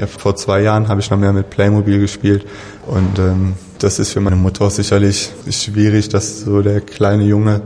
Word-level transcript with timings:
Ja, 0.00 0.06
vor 0.06 0.34
zwei 0.34 0.62
Jahren 0.62 0.88
habe 0.88 1.02
ich 1.02 1.10
noch 1.10 1.18
mehr 1.18 1.34
mit 1.34 1.50
Playmobil 1.50 2.00
gespielt 2.00 2.46
und 2.86 3.18
ähm, 3.18 3.52
das 3.80 3.98
ist 3.98 4.12
für 4.12 4.20
meine 4.20 4.34
Mutter 4.34 4.64
auch 4.64 4.70
sicherlich 4.70 5.30
schwierig, 5.50 6.08
dass 6.08 6.40
so 6.40 6.62
der 6.62 6.80
kleine 6.80 7.24
Junge 7.24 7.60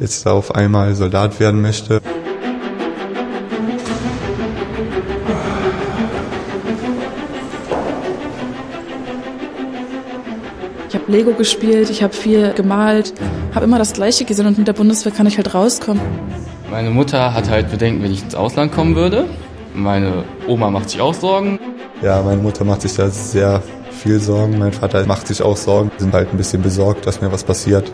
jetzt 0.00 0.26
da 0.26 0.32
auf 0.32 0.52
einmal 0.52 0.96
Soldat 0.96 1.38
werden 1.38 1.62
möchte. 1.62 2.00
Ich 10.88 10.94
habe 10.96 11.12
Lego 11.12 11.34
gespielt, 11.34 11.88
ich 11.88 12.02
habe 12.02 12.14
viel 12.14 12.52
gemalt, 12.54 13.14
habe 13.54 13.64
immer 13.64 13.78
das 13.78 13.92
Gleiche 13.92 14.24
gesehen 14.24 14.48
und 14.48 14.58
mit 14.58 14.66
der 14.66 14.72
Bundeswehr 14.72 15.12
kann 15.12 15.28
ich 15.28 15.36
halt 15.36 15.54
rauskommen. 15.54 16.02
Meine 16.68 16.90
Mutter 16.90 17.32
hat 17.32 17.48
halt 17.48 17.70
Bedenken, 17.70 18.02
wenn 18.02 18.10
ich 18.10 18.24
ins 18.24 18.34
Ausland 18.34 18.72
kommen 18.72 18.96
würde. 18.96 19.28
Meine 19.76 20.24
Oma 20.46 20.70
macht 20.70 20.88
sich 20.88 21.00
auch 21.02 21.12
Sorgen. 21.12 21.60
Ja, 22.00 22.22
meine 22.22 22.40
Mutter 22.40 22.64
macht 22.64 22.80
sich 22.80 22.94
da 22.94 23.10
sehr 23.10 23.62
viel 23.90 24.18
Sorgen. 24.20 24.58
Mein 24.58 24.72
Vater 24.72 25.04
macht 25.06 25.26
sich 25.26 25.42
auch 25.42 25.56
Sorgen, 25.56 25.90
sind 25.98 26.14
halt 26.14 26.30
ein 26.32 26.38
bisschen 26.38 26.62
besorgt, 26.62 27.06
dass 27.06 27.20
mir 27.20 27.30
was 27.30 27.44
passiert. 27.44 27.92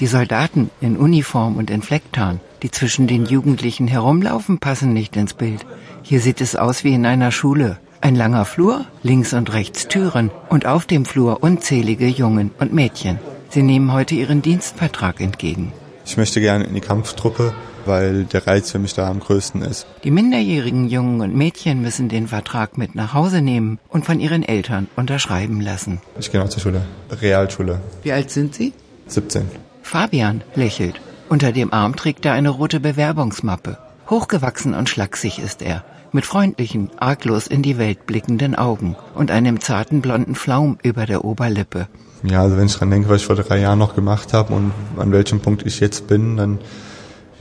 Die 0.00 0.06
Soldaten 0.06 0.70
in 0.80 0.96
Uniform 0.96 1.56
und 1.56 1.70
in 1.70 1.82
Flecktarn, 1.82 2.40
die 2.62 2.70
zwischen 2.70 3.06
den 3.06 3.24
Jugendlichen 3.24 3.86
herumlaufen, 3.86 4.58
passen 4.58 4.92
nicht 4.92 5.16
ins 5.16 5.34
Bild. 5.34 5.66
Hier 6.02 6.20
sieht 6.20 6.40
es 6.40 6.56
aus 6.56 6.84
wie 6.84 6.94
in 6.94 7.04
einer 7.06 7.32
Schule. 7.32 7.78
Ein 8.02 8.16
langer 8.16 8.46
Flur, 8.46 8.86
links 9.02 9.34
und 9.34 9.52
rechts 9.52 9.86
Türen 9.86 10.30
und 10.48 10.64
auf 10.64 10.86
dem 10.86 11.04
Flur 11.04 11.42
unzählige 11.42 12.06
Jungen 12.06 12.50
und 12.58 12.72
Mädchen. 12.72 13.18
Sie 13.50 13.62
nehmen 13.62 13.92
heute 13.92 14.14
ihren 14.14 14.40
Dienstvertrag 14.40 15.20
entgegen. 15.20 15.72
Ich 16.06 16.16
möchte 16.16 16.40
gerne 16.40 16.64
in 16.64 16.74
die 16.74 16.80
Kampftruppe, 16.80 17.52
weil 17.84 18.24
der 18.24 18.46
Reiz 18.46 18.70
für 18.70 18.78
mich 18.78 18.94
da 18.94 19.08
am 19.08 19.20
größten 19.20 19.60
ist. 19.60 19.86
Die 20.02 20.10
minderjährigen 20.10 20.88
Jungen 20.88 21.20
und 21.20 21.36
Mädchen 21.36 21.82
müssen 21.82 22.08
den 22.08 22.26
Vertrag 22.26 22.78
mit 22.78 22.94
nach 22.94 23.12
Hause 23.12 23.42
nehmen 23.42 23.78
und 23.88 24.06
von 24.06 24.18
ihren 24.18 24.42
Eltern 24.42 24.88
unterschreiben 24.96 25.60
lassen. 25.60 26.00
Ich 26.18 26.32
gehe 26.32 26.40
noch 26.40 26.48
zur 26.48 26.62
Schule, 26.62 26.82
Realschule. 27.10 27.80
Wie 28.02 28.12
alt 28.12 28.30
sind 28.30 28.54
Sie? 28.54 28.72
17. 29.08 29.42
Fabian 29.82 30.42
lächelt. 30.54 31.00
Unter 31.28 31.52
dem 31.52 31.70
Arm 31.72 31.96
trägt 31.96 32.24
er 32.24 32.32
eine 32.32 32.48
rote 32.48 32.80
Bewerbungsmappe. 32.80 33.76
Hochgewachsen 34.08 34.74
und 34.74 34.88
schlaksig 34.88 35.38
ist 35.38 35.60
er, 35.62 35.84
mit 36.12 36.26
freundlichen, 36.26 36.90
arglos 36.98 37.46
in 37.46 37.62
die 37.62 37.78
Welt 37.78 38.06
blickenden 38.06 38.54
Augen 38.54 38.96
und 39.14 39.30
einem 39.30 39.60
zarten 39.60 40.00
blonden 40.00 40.34
Flaum 40.34 40.78
über 40.82 41.06
der 41.06 41.24
Oberlippe. 41.24 41.88
Ja, 42.22 42.42
also 42.42 42.56
wenn 42.56 42.66
ich 42.66 42.76
dran 42.76 42.90
denke, 42.90 43.08
was 43.08 43.22
ich 43.22 43.26
vor 43.26 43.36
drei 43.36 43.60
Jahren 43.60 43.78
noch 43.78 43.94
gemacht 43.94 44.32
habe 44.32 44.52
und 44.52 44.72
an 44.98 45.12
welchem 45.12 45.40
Punkt 45.40 45.64
ich 45.66 45.80
jetzt 45.80 46.06
bin, 46.06 46.36
dann 46.36 46.58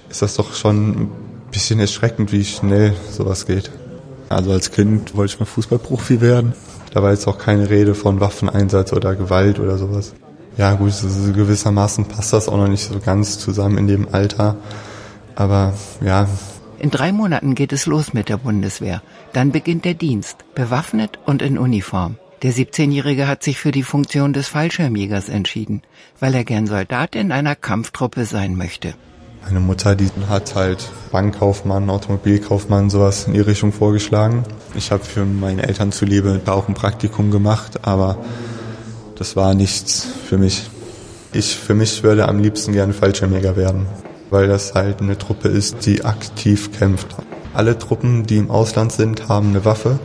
ist 0.10 0.22
das 0.22 0.36
doch 0.36 0.54
schon 0.54 0.90
ein 0.90 1.12
bisschen 1.52 1.80
erschreckend, 1.80 2.32
wie 2.32 2.46
schnell 2.46 2.94
sowas 3.12 3.46
geht. 3.46 3.72
Also 4.30 4.52
als 4.52 4.72
Kind 4.72 5.16
wollte 5.16 5.34
ich 5.34 5.40
mal 5.40 5.46
Fußballprofi 5.46 6.22
werden. 6.22 6.54
Da 6.94 7.04
war 7.04 7.12
jetzt 7.12 7.28
auch 7.28 7.38
keine 7.38 7.70
Rede 7.70 7.96
von 7.96 8.20
Waffeneinsatz 8.20 8.94
oder 8.94 9.16
Gewalt 9.16 9.60
oder 9.60 9.78
sowas. 9.78 10.14
Ja 10.58 10.74
gut, 10.74 10.88
also 10.88 11.34
gewissermaßen 11.34 12.06
passt 12.06 12.34
das 12.34 12.48
auch 12.48 12.58
noch 12.58 12.68
nicht 12.68 12.88
so 12.88 13.00
ganz 13.00 13.40
zusammen 13.40 13.78
in 13.78 13.88
dem 13.88 14.08
Alter. 14.12 14.58
Aber 15.36 15.74
ja. 16.04 16.28
In 16.80 16.92
drei 16.92 17.12
Monaten 17.12 17.56
geht 17.56 17.74
es 17.74 17.86
los 17.86 18.14
mit 18.14 18.30
der 18.30 18.38
Bundeswehr. 18.38 19.02
Dann 19.34 19.52
beginnt 19.52 19.84
der 19.84 19.96
Dienst, 19.96 20.38
bewaffnet 20.56 21.20
und 21.26 21.42
in 21.42 21.58
Uniform. 21.58 22.18
Der 22.42 22.54
17-Jährige 22.54 23.28
hat 23.28 23.44
sich 23.44 23.60
für 23.60 23.72
die 23.72 23.84
Funktion 23.84 24.32
des 24.32 24.48
Fallschirmjägers 24.48 25.28
entschieden, 25.28 25.82
weil 26.22 26.34
er 26.34 26.46
gern 26.46 26.68
Soldat 26.68 27.16
in 27.16 27.34
einer 27.34 27.56
Kampftruppe 27.56 28.24
sein 28.24 28.56
möchte. 28.56 28.94
Meine 29.44 29.60
Mutter, 29.60 29.96
die 29.96 30.10
hat 30.30 30.56
halt 30.56 30.90
Bankkaufmann, 31.12 31.90
Automobilkaufmann, 31.90 32.90
sowas 32.90 33.28
in 33.28 33.34
die 33.34 33.42
Richtung 33.42 33.74
vorgeschlagen. 33.74 34.44
Ich 34.74 34.92
habe 34.92 35.04
für 35.04 35.26
meine 35.26 35.68
Eltern 35.68 35.92
zuliebe 35.92 36.40
da 36.44 36.54
auch 36.54 36.70
ein 36.70 36.76
Praktikum 36.76 37.30
gemacht, 37.30 37.86
aber 37.86 38.18
das 39.16 39.36
war 39.36 39.54
nichts 39.54 40.08
für 40.28 40.38
mich. 40.38 40.70
Ich 41.34 41.58
für 41.58 41.74
mich 41.74 42.04
würde 42.04 42.30
am 42.30 42.40
liebsten 42.40 42.72
gerne 42.72 42.94
Fallschirmjäger 42.94 43.58
werden, 43.58 43.86
weil 44.30 44.48
das 44.48 44.74
halt 44.74 45.02
eine 45.02 45.18
Truppe 45.18 45.48
ist, 45.48 45.86
die 45.86 46.06
aktiv 46.06 46.72
kämpft. 46.78 47.08
Alle 47.54 47.78
Truppen, 47.78 48.26
die 48.26 48.38
im 48.38 48.52
Ausland 48.52 48.92
sind, 48.92 49.28
haben 49.28 49.50
eine 49.50 49.66
Waffe, 49.66 50.00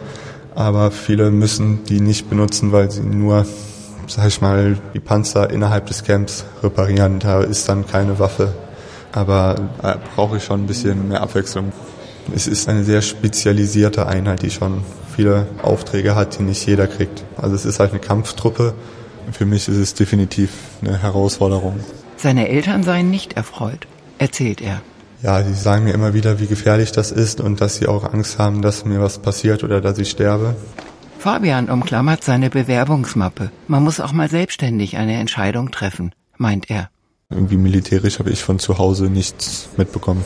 aber 0.54 0.90
viele 0.90 1.30
müssen 1.30 1.84
die 1.84 2.00
nicht 2.00 2.30
benutzen, 2.30 2.72
weil 2.72 2.90
sie 2.90 3.02
nur, 3.02 3.46
sag 4.06 4.28
ich 4.28 4.40
mal, 4.40 4.78
die 4.94 5.00
Panzer 5.00 5.50
innerhalb 5.50 5.86
des 5.86 6.04
Camps 6.04 6.44
reparieren. 6.62 7.18
Da 7.18 7.42
ist 7.42 7.68
dann 7.68 7.86
keine 7.86 8.18
Waffe. 8.18 8.52
Aber 9.12 9.56
da 9.80 9.98
brauche 10.14 10.38
ich 10.38 10.44
schon 10.44 10.64
ein 10.64 10.66
bisschen 10.66 11.08
mehr 11.08 11.20
Abwechslung. 11.20 11.72
Es 12.34 12.46
ist 12.46 12.68
eine 12.68 12.84
sehr 12.84 13.02
spezialisierte 13.02 14.06
Einheit, 14.06 14.42
die 14.42 14.50
schon 14.50 14.82
viele 15.14 15.46
Aufträge 15.62 16.16
hat, 16.16 16.38
die 16.38 16.42
nicht 16.42 16.66
jeder 16.66 16.86
kriegt. 16.86 17.22
Also 17.36 17.54
es 17.54 17.64
ist 17.64 17.78
halt 17.78 17.90
eine 17.90 18.00
Kampftruppe 18.00 18.74
für 19.32 19.46
mich 19.46 19.68
ist 19.68 19.76
es 19.76 19.94
definitiv 19.94 20.50
eine 20.82 21.00
Herausforderung. 21.00 21.80
Seine 22.16 22.48
Eltern 22.48 22.82
seien 22.82 23.10
nicht 23.10 23.34
erfreut, 23.34 23.86
erzählt 24.18 24.60
er. 24.60 24.82
Ja, 25.22 25.42
sie 25.42 25.54
sagen 25.54 25.84
mir 25.84 25.94
immer 25.94 26.12
wieder, 26.12 26.38
wie 26.38 26.46
gefährlich 26.46 26.92
das 26.92 27.10
ist 27.10 27.40
und 27.40 27.60
dass 27.60 27.76
sie 27.76 27.86
auch 27.86 28.12
Angst 28.12 28.38
haben, 28.38 28.60
dass 28.60 28.84
mir 28.84 29.00
was 29.00 29.18
passiert 29.18 29.64
oder 29.64 29.80
dass 29.80 29.98
ich 29.98 30.10
sterbe. 30.10 30.54
Fabian 31.18 31.70
umklammert 31.70 32.22
seine 32.22 32.50
Bewerbungsmappe. 32.50 33.50
Man 33.66 33.82
muss 33.82 34.00
auch 34.00 34.12
mal 34.12 34.28
selbstständig 34.28 34.98
eine 34.98 35.14
Entscheidung 35.14 35.70
treffen, 35.70 36.12
meint 36.36 36.68
er. 36.68 36.90
Irgendwie 37.30 37.56
militärisch 37.56 38.18
habe 38.18 38.28
ich 38.28 38.42
von 38.42 38.58
zu 38.58 38.76
Hause 38.76 39.04
nichts 39.04 39.70
mitbekommen. 39.78 40.22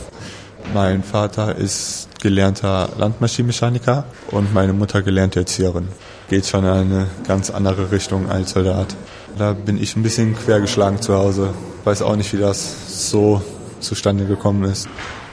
Mein 0.73 1.01
Vater 1.01 1.55
ist 1.55 2.09
gelernter 2.21 2.89
Landmaschinenmechaniker 2.97 4.03
und 4.31 4.53
meine 4.53 4.73
Mutter 4.73 5.01
gelernte 5.01 5.39
Erzieherin. 5.39 5.87
Geht 6.29 6.45
schon 6.45 6.65
in 6.65 6.69
eine 6.69 7.07
ganz 7.25 7.49
andere 7.49 7.91
Richtung 7.91 8.29
als 8.29 8.51
Soldat. 8.51 8.95
Da 9.37 9.53
bin 9.53 9.81
ich 9.81 9.95
ein 9.95 10.03
bisschen 10.03 10.35
quergeschlagen 10.35 11.01
zu 11.01 11.15
Hause. 11.15 11.53
Weiß 11.85 12.01
auch 12.01 12.17
nicht, 12.17 12.33
wie 12.33 12.39
das 12.39 13.09
so 13.09 13.41
zustande 13.79 14.25
gekommen 14.25 14.63
ist. 14.63 14.87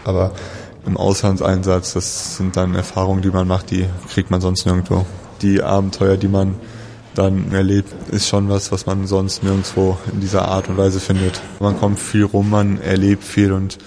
Aber 0.04 0.32
im 0.86 0.96
Auslandseinsatz, 0.96 1.94
das 1.94 2.36
sind 2.36 2.56
dann 2.56 2.74
Erfahrungen, 2.74 3.22
die 3.22 3.30
man 3.30 3.48
macht, 3.48 3.70
die 3.70 3.86
kriegt 4.08 4.30
man 4.30 4.40
sonst 4.40 4.66
nirgendwo. 4.66 5.04
Die 5.42 5.62
Abenteuer, 5.62 6.16
die 6.16 6.28
man 6.28 6.54
dann 7.14 7.52
erlebt, 7.52 7.92
ist 8.10 8.28
schon 8.28 8.48
was, 8.48 8.70
was 8.72 8.86
man 8.86 9.06
sonst 9.06 9.42
nirgendwo 9.42 9.98
in 10.12 10.20
dieser 10.20 10.48
Art 10.48 10.68
und 10.68 10.76
Weise 10.76 11.00
findet. 11.00 11.40
Man 11.60 11.78
kommt 11.78 11.98
viel 11.98 12.24
rum, 12.24 12.50
man 12.50 12.80
erlebt 12.80 13.24
viel 13.24 13.52
und 13.52 13.78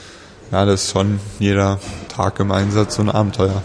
ja, 0.52 0.66
das 0.66 0.86
ist 0.86 0.92
schon 0.92 1.20
jeder 1.38 1.80
Tag 2.08 2.40
im 2.40 2.52
Einsatz 2.52 2.96
so 2.96 3.04
ein 3.04 3.10
Abenteuer. 3.10 3.62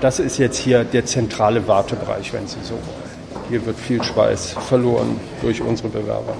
Das 0.00 0.20
ist 0.20 0.38
jetzt 0.38 0.58
hier 0.58 0.84
der 0.84 1.06
zentrale 1.06 1.66
Wartebereich, 1.66 2.32
wenn 2.32 2.46
Sie 2.46 2.58
so 2.62 2.74
wollen. 2.74 3.08
Hier 3.48 3.64
wird 3.64 3.78
viel 3.78 4.02
Schweiß 4.02 4.54
verloren 4.68 5.18
durch 5.40 5.62
unsere 5.62 5.88
Bewerber. 5.88 6.36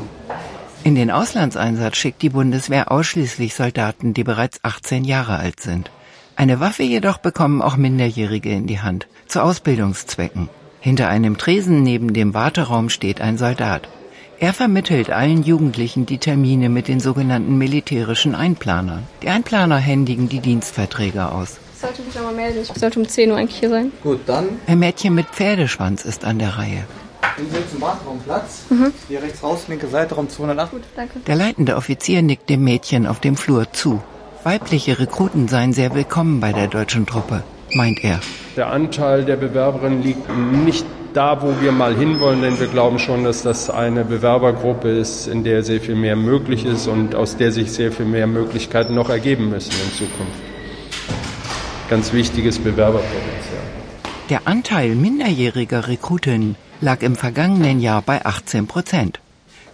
In 0.88 0.94
den 0.94 1.10
Auslandseinsatz 1.10 1.99
schickt 1.99 2.22
die 2.22 2.31
Bundeswehr 2.31 2.91
ausschließlich 2.91 3.54
Soldaten, 3.54 4.15
die 4.15 4.25
bereits 4.25 4.60
18 4.62 5.04
Jahre 5.04 5.37
alt 5.37 5.60
sind. 5.60 5.91
Eine 6.34 6.60
Waffe 6.60 6.82
jedoch 6.82 7.19
bekommen 7.19 7.60
auch 7.60 7.76
Minderjährige 7.76 8.49
in 8.49 8.66
die 8.66 8.81
Hand, 8.81 9.06
zu 9.27 9.43
Ausbildungszwecken. 9.43 10.48
Hinter 10.81 11.10
einem 11.10 11.37
Tresen 11.37 11.82
neben 11.82 12.15
dem 12.15 12.32
Warteraum 12.32 12.88
steht 12.88 13.21
ein 13.21 13.37
Soldat. 13.37 13.87
Er 14.38 14.54
vermittelt 14.54 15.10
allen 15.10 15.43
Jugendlichen 15.43 16.06
die 16.06 16.16
Termine 16.16 16.71
mit 16.71 16.88
den 16.88 17.00
sogenannten 17.00 17.59
militärischen 17.59 18.34
Einplanern. 18.34 19.03
Die 19.21 19.28
Einplaner 19.28 19.77
händigen 19.77 20.31
die 20.31 20.41
Dienstverträge 20.41 21.31
aus. 21.31 21.59
Ich 21.75 21.81
sollte 21.82 22.00
mich 22.00 22.15
nochmal 22.15 22.32
melden. 22.32 22.60
Ich 22.62 22.81
sollte 22.81 22.98
um 22.98 23.06
10 23.06 23.31
Uhr 23.31 23.37
eigentlich 23.37 23.60
hier 23.60 23.69
sein. 23.69 23.93
Gut, 24.03 24.21
dann. 24.25 24.47
Ein 24.66 24.78
Mädchen 24.78 25.15
mit 25.15 25.27
Pferdeschwanz 25.27 26.06
ist 26.06 26.25
an 26.25 26.38
der 26.38 26.56
Reihe. 26.56 26.87
Nehmen 27.36 27.50
Sie 27.50 27.70
zum 27.70 27.80
Warteraum 27.80 28.18
Platz. 28.20 28.64
Mhm. 28.70 28.92
Hier 29.08 29.22
rechts 29.22 29.42
raus, 29.42 29.64
linke 29.68 29.88
Seite, 29.88 30.14
Raum 30.14 30.28
208. 30.28 30.70
Gut, 30.70 30.82
danke. 30.96 31.20
Der 31.20 31.36
leitende 31.36 31.76
Offizier 31.76 32.22
nickt 32.22 32.48
dem 32.48 32.65
Mädchen 32.65 33.06
auf 33.06 33.20
dem 33.20 33.36
Flur 33.36 33.72
zu. 33.72 34.03
Weibliche 34.44 34.98
Rekruten 34.98 35.48
seien 35.48 35.72
sehr 35.72 35.94
willkommen 35.94 36.41
bei 36.41 36.53
der 36.53 36.68
deutschen 36.68 37.06
Truppe, 37.06 37.42
meint 37.74 38.03
er. 38.03 38.20
Der 38.56 38.70
Anteil 38.70 39.24
der 39.24 39.36
Bewerberinnen 39.36 40.03
liegt 40.03 40.28
nicht 40.65 40.86
da, 41.12 41.42
wo 41.42 41.60
wir 41.60 41.72
mal 41.72 41.97
hinwollen, 41.97 42.42
denn 42.42 42.59
wir 42.60 42.68
glauben 42.68 42.98
schon, 42.98 43.24
dass 43.24 43.42
das 43.42 43.71
eine 43.71 44.04
Bewerbergruppe 44.04 44.88
ist, 44.88 45.26
in 45.26 45.44
der 45.44 45.62
sehr 45.62 45.80
viel 45.80 45.97
mehr 45.97 46.16
möglich 46.16 46.64
ist 46.64 46.86
und 46.86 47.14
aus 47.14 47.36
der 47.36 47.53
sich 47.53 47.72
sehr 47.72 47.92
viel 47.92 48.06
mehr 48.06 48.26
Möglichkeiten 48.26 48.94
noch 48.94 49.10
ergeben 49.10 49.50
müssen 49.50 49.72
in 49.72 49.92
Zukunft. 49.92 50.41
Ganz 51.91 52.12
wichtiges 52.12 52.59
Bewerberpotenzial. 52.59 53.62
Der 54.30 54.47
Anteil 54.47 54.94
minderjähriger 54.94 55.88
Rekrutinnen 55.88 56.56
lag 56.80 57.03
im 57.03 57.16
vergangenen 57.16 57.80
Jahr 57.80 58.03
bei 58.03 58.25
18 58.25 58.66
Prozent. 58.66 59.21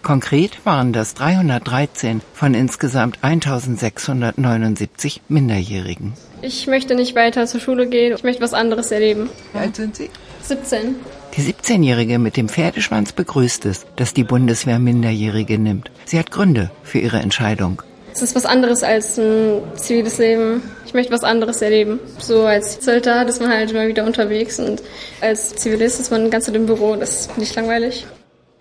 Konkret 0.01 0.65
waren 0.65 0.93
das 0.93 1.15
313 1.15 2.21
von 2.33 2.53
insgesamt 2.53 3.17
1679 3.23 5.21
Minderjährigen. 5.29 6.13
Ich 6.43 6.67
möchte 6.67 6.93
nicht 6.93 7.15
weiter 7.15 7.47
zur 7.47 7.59
Schule 7.59 7.87
gehen. 7.87 8.13
Ich 8.15 8.23
möchte 8.23 8.43
was 8.43 8.53
anderes 8.53 8.91
erleben. 8.91 9.29
Wie 9.53 9.59
alt 9.59 9.75
sind 9.75 9.95
Sie? 9.95 10.11
17. 10.43 10.95
Die 11.35 11.41
17-Jährige 11.41 12.19
mit 12.19 12.37
dem 12.37 12.49
Pferdeschwanz 12.49 13.13
begrüßt 13.13 13.65
es, 13.65 13.87
dass 13.95 14.13
die 14.13 14.23
Bundeswehr 14.23 14.77
Minderjährige 14.77 15.57
nimmt. 15.57 15.89
Sie 16.05 16.19
hat 16.19 16.29
Gründe 16.29 16.69
für 16.83 16.99
ihre 16.99 17.17
Entscheidung. 17.17 17.81
Es 18.15 18.21
ist 18.21 18.33
was 18.33 18.45
anderes 18.45 18.81
als 18.81 19.17
ein 19.19 19.61
ziviles 19.75 20.19
Leben. 20.19 20.63
Ich 20.85 20.93
möchte 20.93 21.11
was 21.11 21.25
anderes 21.25 21.61
erleben. 21.61 21.99
So 22.17 22.45
als 22.45 22.83
Soldat 22.83 23.27
ist 23.27 23.41
man 23.41 23.49
halt 23.49 23.71
immer 23.71 23.89
wieder 23.89 24.05
unterwegs 24.05 24.57
und 24.57 24.81
als 25.19 25.53
Zivilist 25.57 25.99
ist 25.99 26.11
man 26.11 26.29
ganze 26.29 26.47
Zeit 26.47 26.55
im 26.55 26.65
Büro. 26.65 26.95
Das 26.95 27.19
ist 27.19 27.37
nicht 27.37 27.53
langweilig. 27.57 28.07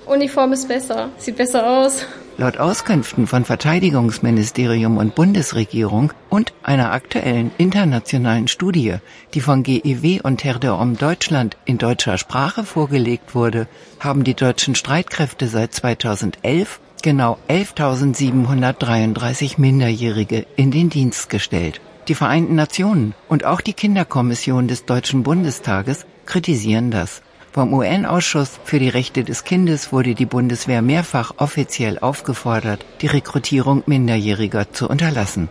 Uniform 0.06 0.52
ist 0.52 0.66
besser, 0.66 1.10
sieht 1.18 1.36
besser 1.36 1.64
aus. 1.68 2.04
Laut 2.36 2.58
Auskünften 2.58 3.28
von 3.28 3.44
Verteidigungsministerium 3.44 4.96
und 4.96 5.14
Bundesregierung 5.14 6.12
und 6.30 6.52
einer 6.64 6.90
aktuellen 6.90 7.52
internationalen 7.56 8.48
Studie, 8.48 8.96
die 9.34 9.40
von 9.40 9.62
GEW 9.62 10.20
und 10.24 10.38
Terre 10.38 10.58
de 10.58 10.70
Homme 10.70 10.96
Deutschland 10.96 11.56
in 11.64 11.78
deutscher 11.78 12.18
Sprache 12.18 12.64
vorgelegt 12.64 13.36
wurde, 13.36 13.68
haben 14.00 14.24
die 14.24 14.34
deutschen 14.34 14.74
Streitkräfte 14.74 15.46
seit 15.46 15.72
2011 15.72 16.80
genau 17.04 17.38
11.733 17.48 19.60
Minderjährige 19.60 20.46
in 20.56 20.70
den 20.70 20.88
Dienst 20.88 21.28
gestellt. 21.28 21.82
Die 22.08 22.14
Vereinten 22.14 22.54
Nationen 22.54 23.14
und 23.28 23.44
auch 23.44 23.60
die 23.60 23.74
Kinderkommission 23.74 24.68
des 24.68 24.86
Deutschen 24.86 25.22
Bundestages 25.22 26.06
kritisieren 26.24 26.90
das. 26.90 27.20
Vom 27.52 27.74
UN-Ausschuss 27.74 28.58
für 28.64 28.78
die 28.78 28.88
Rechte 28.88 29.22
des 29.22 29.44
Kindes 29.44 29.92
wurde 29.92 30.14
die 30.14 30.24
Bundeswehr 30.24 30.80
mehrfach 30.80 31.34
offiziell 31.36 31.98
aufgefordert, 31.98 32.86
die 33.02 33.06
Rekrutierung 33.06 33.82
Minderjähriger 33.84 34.72
zu 34.72 34.88
unterlassen. 34.88 35.50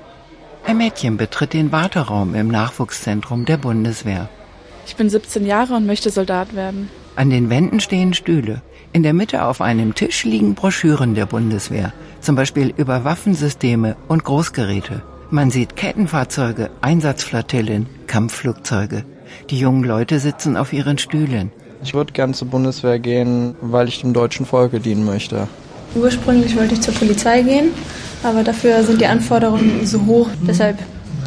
Ein 0.65 0.77
Mädchen 0.77 1.17
betritt 1.17 1.53
den 1.53 1.71
Warteraum 1.71 2.33
im 2.33 2.47
Nachwuchszentrum 2.47 3.45
der 3.45 3.57
Bundeswehr. 3.57 4.27
Ich 4.85 4.95
bin 4.95 5.09
17 5.09 5.45
Jahre 5.45 5.75
und 5.75 5.85
möchte 5.85 6.09
Soldat 6.09 6.55
werden. 6.55 6.89
An 7.15 7.29
den 7.29 7.49
Wänden 7.49 7.79
stehen 7.79 8.13
Stühle. 8.13 8.61
In 8.91 9.03
der 9.03 9.13
Mitte 9.13 9.45
auf 9.45 9.61
einem 9.61 9.95
Tisch 9.95 10.23
liegen 10.23 10.55
Broschüren 10.55 11.15
der 11.15 11.25
Bundeswehr, 11.25 11.93
zum 12.21 12.35
Beispiel 12.35 12.73
über 12.77 13.03
Waffensysteme 13.03 13.95
und 14.07 14.23
Großgeräte. 14.23 15.01
Man 15.29 15.49
sieht 15.49 15.75
Kettenfahrzeuge, 15.75 16.69
Einsatzflotillen, 16.81 17.87
Kampfflugzeuge. 18.07 19.03
Die 19.49 19.57
jungen 19.57 19.83
Leute 19.83 20.19
sitzen 20.19 20.57
auf 20.57 20.73
ihren 20.73 20.97
Stühlen. 20.97 21.51
Ich 21.83 21.93
würde 21.93 22.13
gern 22.13 22.33
zur 22.33 22.49
Bundeswehr 22.49 22.99
gehen, 22.99 23.55
weil 23.61 23.87
ich 23.87 24.01
dem 24.01 24.13
deutschen 24.13 24.45
Volke 24.45 24.79
dienen 24.79 25.05
möchte. 25.05 25.47
Ursprünglich 25.95 26.55
wollte 26.55 26.75
ich 26.75 26.81
zur 26.81 26.93
Polizei 26.93 27.41
gehen, 27.41 27.71
aber 28.23 28.43
dafür 28.43 28.83
sind 28.83 29.01
die 29.01 29.07
Anforderungen 29.07 29.85
so 29.85 30.05
hoch. 30.05 30.29
Deshalb 30.47 30.77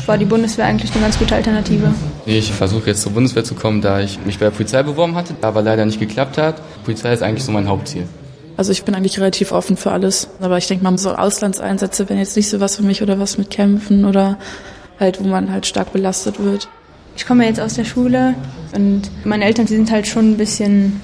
war 0.09 0.19
die 0.19 0.25
Bundeswehr 0.25 0.67
eigentlich 0.67 0.93
eine 0.93 1.03
ganz 1.03 1.19
gute 1.19 1.35
Alternative. 1.35 1.93
Ich 2.25 2.53
versuche 2.53 2.89
jetzt 2.89 3.03
zur 3.03 3.13
Bundeswehr 3.13 3.45
zu 3.45 3.55
kommen, 3.55 3.81
da 3.81 4.01
ich 4.01 4.19
mich 4.25 4.39
bei 4.39 4.47
der 4.47 4.53
Polizei 4.53 4.83
beworben 4.83 5.15
hatte, 5.15 5.35
aber 5.43 5.63
leider 5.63 5.85
nicht 5.85 6.01
geklappt 6.01 6.39
hat. 6.39 6.61
Polizei 6.85 7.13
ist 7.13 7.23
eigentlich 7.23 7.45
so 7.45 7.53
mein 7.53 7.69
Hauptziel. 7.69 8.05
Also 8.57 8.73
ich 8.73 8.85
bin 8.85 8.95
eigentlich 8.95 9.19
relativ 9.19 9.53
offen 9.53 9.77
für 9.77 9.93
alles. 9.93 10.29
Aber 10.41 10.57
ich 10.59 10.67
denke 10.67 10.85
mal, 10.85 10.97
so 10.99 11.15
Auslandseinsätze 11.15 12.09
wären 12.09 12.19
jetzt 12.19 12.37
nicht 12.37 12.49
so 12.49 12.61
was 12.61 12.77
für 12.77 12.83
mich 12.83 13.03
oder 13.03 13.19
was 13.19 13.39
mit 13.39 13.51
Kämpfen 13.51 14.05
oder 14.05 14.39
halt, 14.99 15.23
wo 15.23 15.29
man 15.29 15.53
halt 15.53 15.67
stark 15.67 15.93
belastet 15.93 16.43
wird. 16.43 16.69
Ich 17.17 17.27
komme 17.27 17.47
jetzt 17.47 17.61
aus 17.61 17.75
der 17.75 17.85
Schule 17.85 18.35
und 18.75 19.03
meine 19.25 19.45
Eltern, 19.45 19.67
die 19.67 19.75
sind 19.75 19.91
halt 19.91 20.07
schon 20.07 20.33
ein 20.33 20.37
bisschen, 20.37 21.01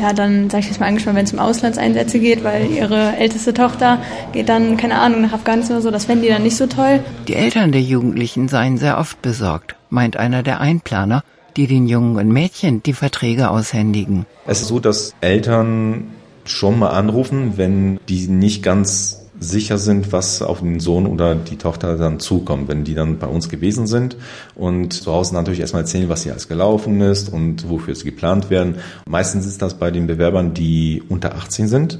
ja, 0.00 0.12
dann 0.12 0.50
sage 0.50 0.62
ich 0.62 0.68
jetzt 0.68 0.80
mal 0.80 0.86
angespannt, 0.86 1.16
wenn 1.16 1.24
es 1.24 1.32
um 1.32 1.38
Auslandseinsätze 1.38 2.18
geht, 2.18 2.44
weil 2.44 2.70
ihre 2.70 3.16
älteste 3.16 3.54
Tochter 3.54 3.98
geht 4.32 4.48
dann, 4.48 4.76
keine 4.76 4.98
Ahnung, 4.98 5.22
nach 5.22 5.32
Afghanistan 5.32 5.76
oder 5.76 5.82
so, 5.82 5.90
das 5.90 6.06
fänden 6.06 6.24
die 6.24 6.28
dann 6.30 6.42
nicht 6.42 6.56
so 6.56 6.66
toll. 6.66 7.00
Die 7.28 7.34
Eltern 7.34 7.72
der 7.72 7.82
Jugendlichen 7.82 8.48
seien 8.48 8.78
sehr 8.78 8.98
oft 8.98 9.22
besorgt, 9.22 9.76
meint 9.90 10.16
einer 10.16 10.42
der 10.42 10.60
Einplaner, 10.60 11.24
die 11.56 11.66
den 11.66 11.86
Jungen 11.86 12.16
und 12.16 12.28
Mädchen 12.28 12.82
die 12.82 12.94
Verträge 12.94 13.50
aushändigen. 13.50 14.26
Es 14.46 14.62
ist 14.62 14.68
so, 14.68 14.80
dass 14.80 15.14
Eltern 15.20 16.12
schon 16.44 16.78
mal 16.78 16.90
anrufen, 16.90 17.52
wenn 17.56 18.00
die 18.08 18.26
nicht 18.28 18.62
ganz 18.62 19.21
sicher 19.42 19.78
sind, 19.78 20.12
was 20.12 20.42
auf 20.42 20.60
den 20.60 20.80
Sohn 20.80 21.06
oder 21.06 21.34
die 21.34 21.56
Tochter 21.56 21.96
dann 21.96 22.20
zukommt, 22.20 22.68
wenn 22.68 22.84
die 22.84 22.94
dann 22.94 23.18
bei 23.18 23.26
uns 23.26 23.48
gewesen 23.48 23.86
sind 23.86 24.16
und 24.54 24.92
zu 24.92 25.12
Hause 25.12 25.34
natürlich 25.34 25.60
erstmal 25.60 25.82
erzählen, 25.82 26.08
was 26.08 26.22
hier 26.22 26.32
alles 26.32 26.48
gelaufen 26.48 27.00
ist 27.00 27.32
und 27.32 27.68
wofür 27.68 27.94
sie 27.94 28.04
geplant 28.04 28.50
werden. 28.50 28.76
Meistens 29.06 29.46
ist 29.46 29.60
das 29.62 29.74
bei 29.74 29.90
den 29.90 30.06
Bewerbern, 30.06 30.54
die 30.54 31.02
unter 31.08 31.34
18 31.34 31.68
sind 31.68 31.98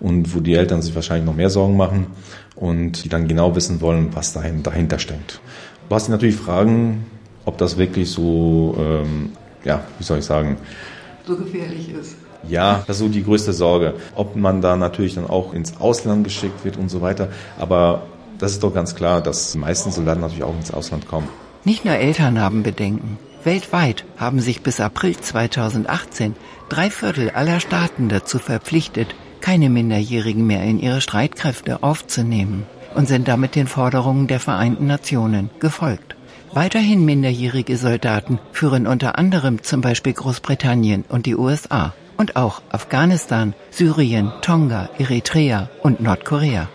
und 0.00 0.34
wo 0.34 0.40
die 0.40 0.54
Eltern 0.54 0.82
sich 0.82 0.94
wahrscheinlich 0.94 1.26
noch 1.26 1.36
mehr 1.36 1.50
Sorgen 1.50 1.76
machen 1.76 2.06
und 2.56 3.04
die 3.04 3.08
dann 3.08 3.28
genau 3.28 3.56
wissen 3.56 3.80
wollen, 3.80 4.10
was 4.14 4.32
dahinter 4.32 4.98
steckt. 4.98 5.40
Was 5.88 6.06
sie 6.06 6.10
natürlich 6.10 6.36
fragen, 6.36 7.06
ob 7.44 7.58
das 7.58 7.76
wirklich 7.76 8.10
so, 8.10 8.76
ähm, 8.78 9.32
ja, 9.64 9.84
wie 9.98 10.04
soll 10.04 10.18
ich 10.18 10.24
sagen, 10.24 10.56
so 11.26 11.36
gefährlich 11.36 11.90
ist. 11.90 12.16
Ja, 12.48 12.82
das 12.86 12.96
ist 12.96 13.02
so 13.02 13.08
die 13.08 13.24
größte 13.24 13.52
Sorge. 13.52 13.94
Ob 14.14 14.36
man 14.36 14.60
da 14.60 14.76
natürlich 14.76 15.14
dann 15.14 15.28
auch 15.28 15.52
ins 15.52 15.80
Ausland 15.80 16.24
geschickt 16.24 16.64
wird 16.64 16.76
und 16.76 16.88
so 16.88 17.00
weiter. 17.00 17.28
Aber 17.58 18.02
das 18.38 18.52
ist 18.52 18.62
doch 18.62 18.74
ganz 18.74 18.94
klar, 18.94 19.20
dass 19.20 19.52
die 19.52 19.58
meisten 19.58 19.92
Soldaten 19.92 20.20
natürlich 20.20 20.44
auch 20.44 20.56
ins 20.56 20.72
Ausland 20.72 21.06
kommen. 21.08 21.28
Nicht 21.64 21.84
nur 21.84 21.94
Eltern 21.94 22.40
haben 22.40 22.62
Bedenken. 22.62 23.18
Weltweit 23.44 24.04
haben 24.16 24.40
sich 24.40 24.62
bis 24.62 24.80
April 24.80 25.16
2018 25.16 26.34
drei 26.68 26.90
Viertel 26.90 27.30
aller 27.30 27.60
Staaten 27.60 28.08
dazu 28.08 28.38
verpflichtet, 28.38 29.14
keine 29.40 29.68
Minderjährigen 29.68 30.46
mehr 30.46 30.62
in 30.62 30.80
ihre 30.80 31.00
Streitkräfte 31.00 31.82
aufzunehmen 31.82 32.66
und 32.94 33.08
sind 33.08 33.28
damit 33.28 33.54
den 33.54 33.66
Forderungen 33.66 34.26
der 34.26 34.40
Vereinten 34.40 34.86
Nationen 34.86 35.50
gefolgt. 35.60 36.16
Weiterhin 36.52 37.04
minderjährige 37.04 37.76
Soldaten 37.76 38.38
führen 38.52 38.86
unter 38.86 39.18
anderem 39.18 39.62
zum 39.62 39.80
Beispiel 39.80 40.12
Großbritannien 40.12 41.04
und 41.08 41.26
die 41.26 41.36
USA 41.36 41.94
und 42.16 42.36
auch 42.36 42.62
Afghanistan, 42.70 43.54
Syrien, 43.70 44.32
Tonga, 44.42 44.88
Eritrea 44.98 45.68
und 45.82 46.00
Nordkorea. 46.00 46.68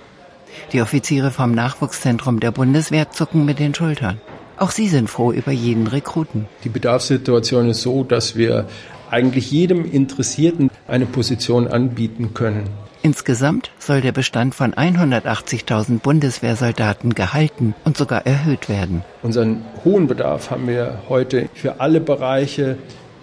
Die 0.74 0.81
Offiziere 0.81 1.31
vom 1.31 1.51
Nachwuchszentrum 1.51 2.39
der 2.39 2.51
Bundeswehr 2.51 3.12
zucken 3.12 3.45
mit 3.45 3.60
den 3.60 3.74
Schultern. 3.74 4.19
Auch 4.57 4.72
sie 4.72 4.88
sind 4.88 5.10
froh 5.10 5.31
über 5.31 5.51
jeden 5.51 5.88
Rekruten. 5.88 6.48
Die 6.63 6.69
Bedarfssituation 6.69 7.69
ist 7.69 7.81
so, 7.81 8.04
dass 8.04 8.36
wir 8.36 8.68
eigentlich 9.12 9.51
jedem 9.51 9.89
Interessierten 9.89 10.72
eine 10.88 11.06
Position 11.06 11.68
anbieten 11.68 12.34
können. 12.34 12.69
Insgesamt 13.04 13.72
soll 13.78 14.01
der 14.01 14.12
Bestand 14.12 14.56
von 14.56 14.74
180.000 14.74 16.00
Bundeswehrsoldaten 16.00 17.13
gehalten 17.13 17.75
und 17.86 17.95
sogar 17.95 18.25
erhöht 18.25 18.68
werden. 18.68 19.04
Unseren 19.22 19.63
hohen 19.86 20.07
Bedarf 20.07 20.51
haben 20.51 20.68
wir 20.68 21.04
heute 21.07 21.48
für 21.54 21.80
alle 21.80 22.01
Bereiche, 22.01 22.78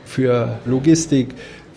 für 0.05 0.59
Logistik, 0.65 1.35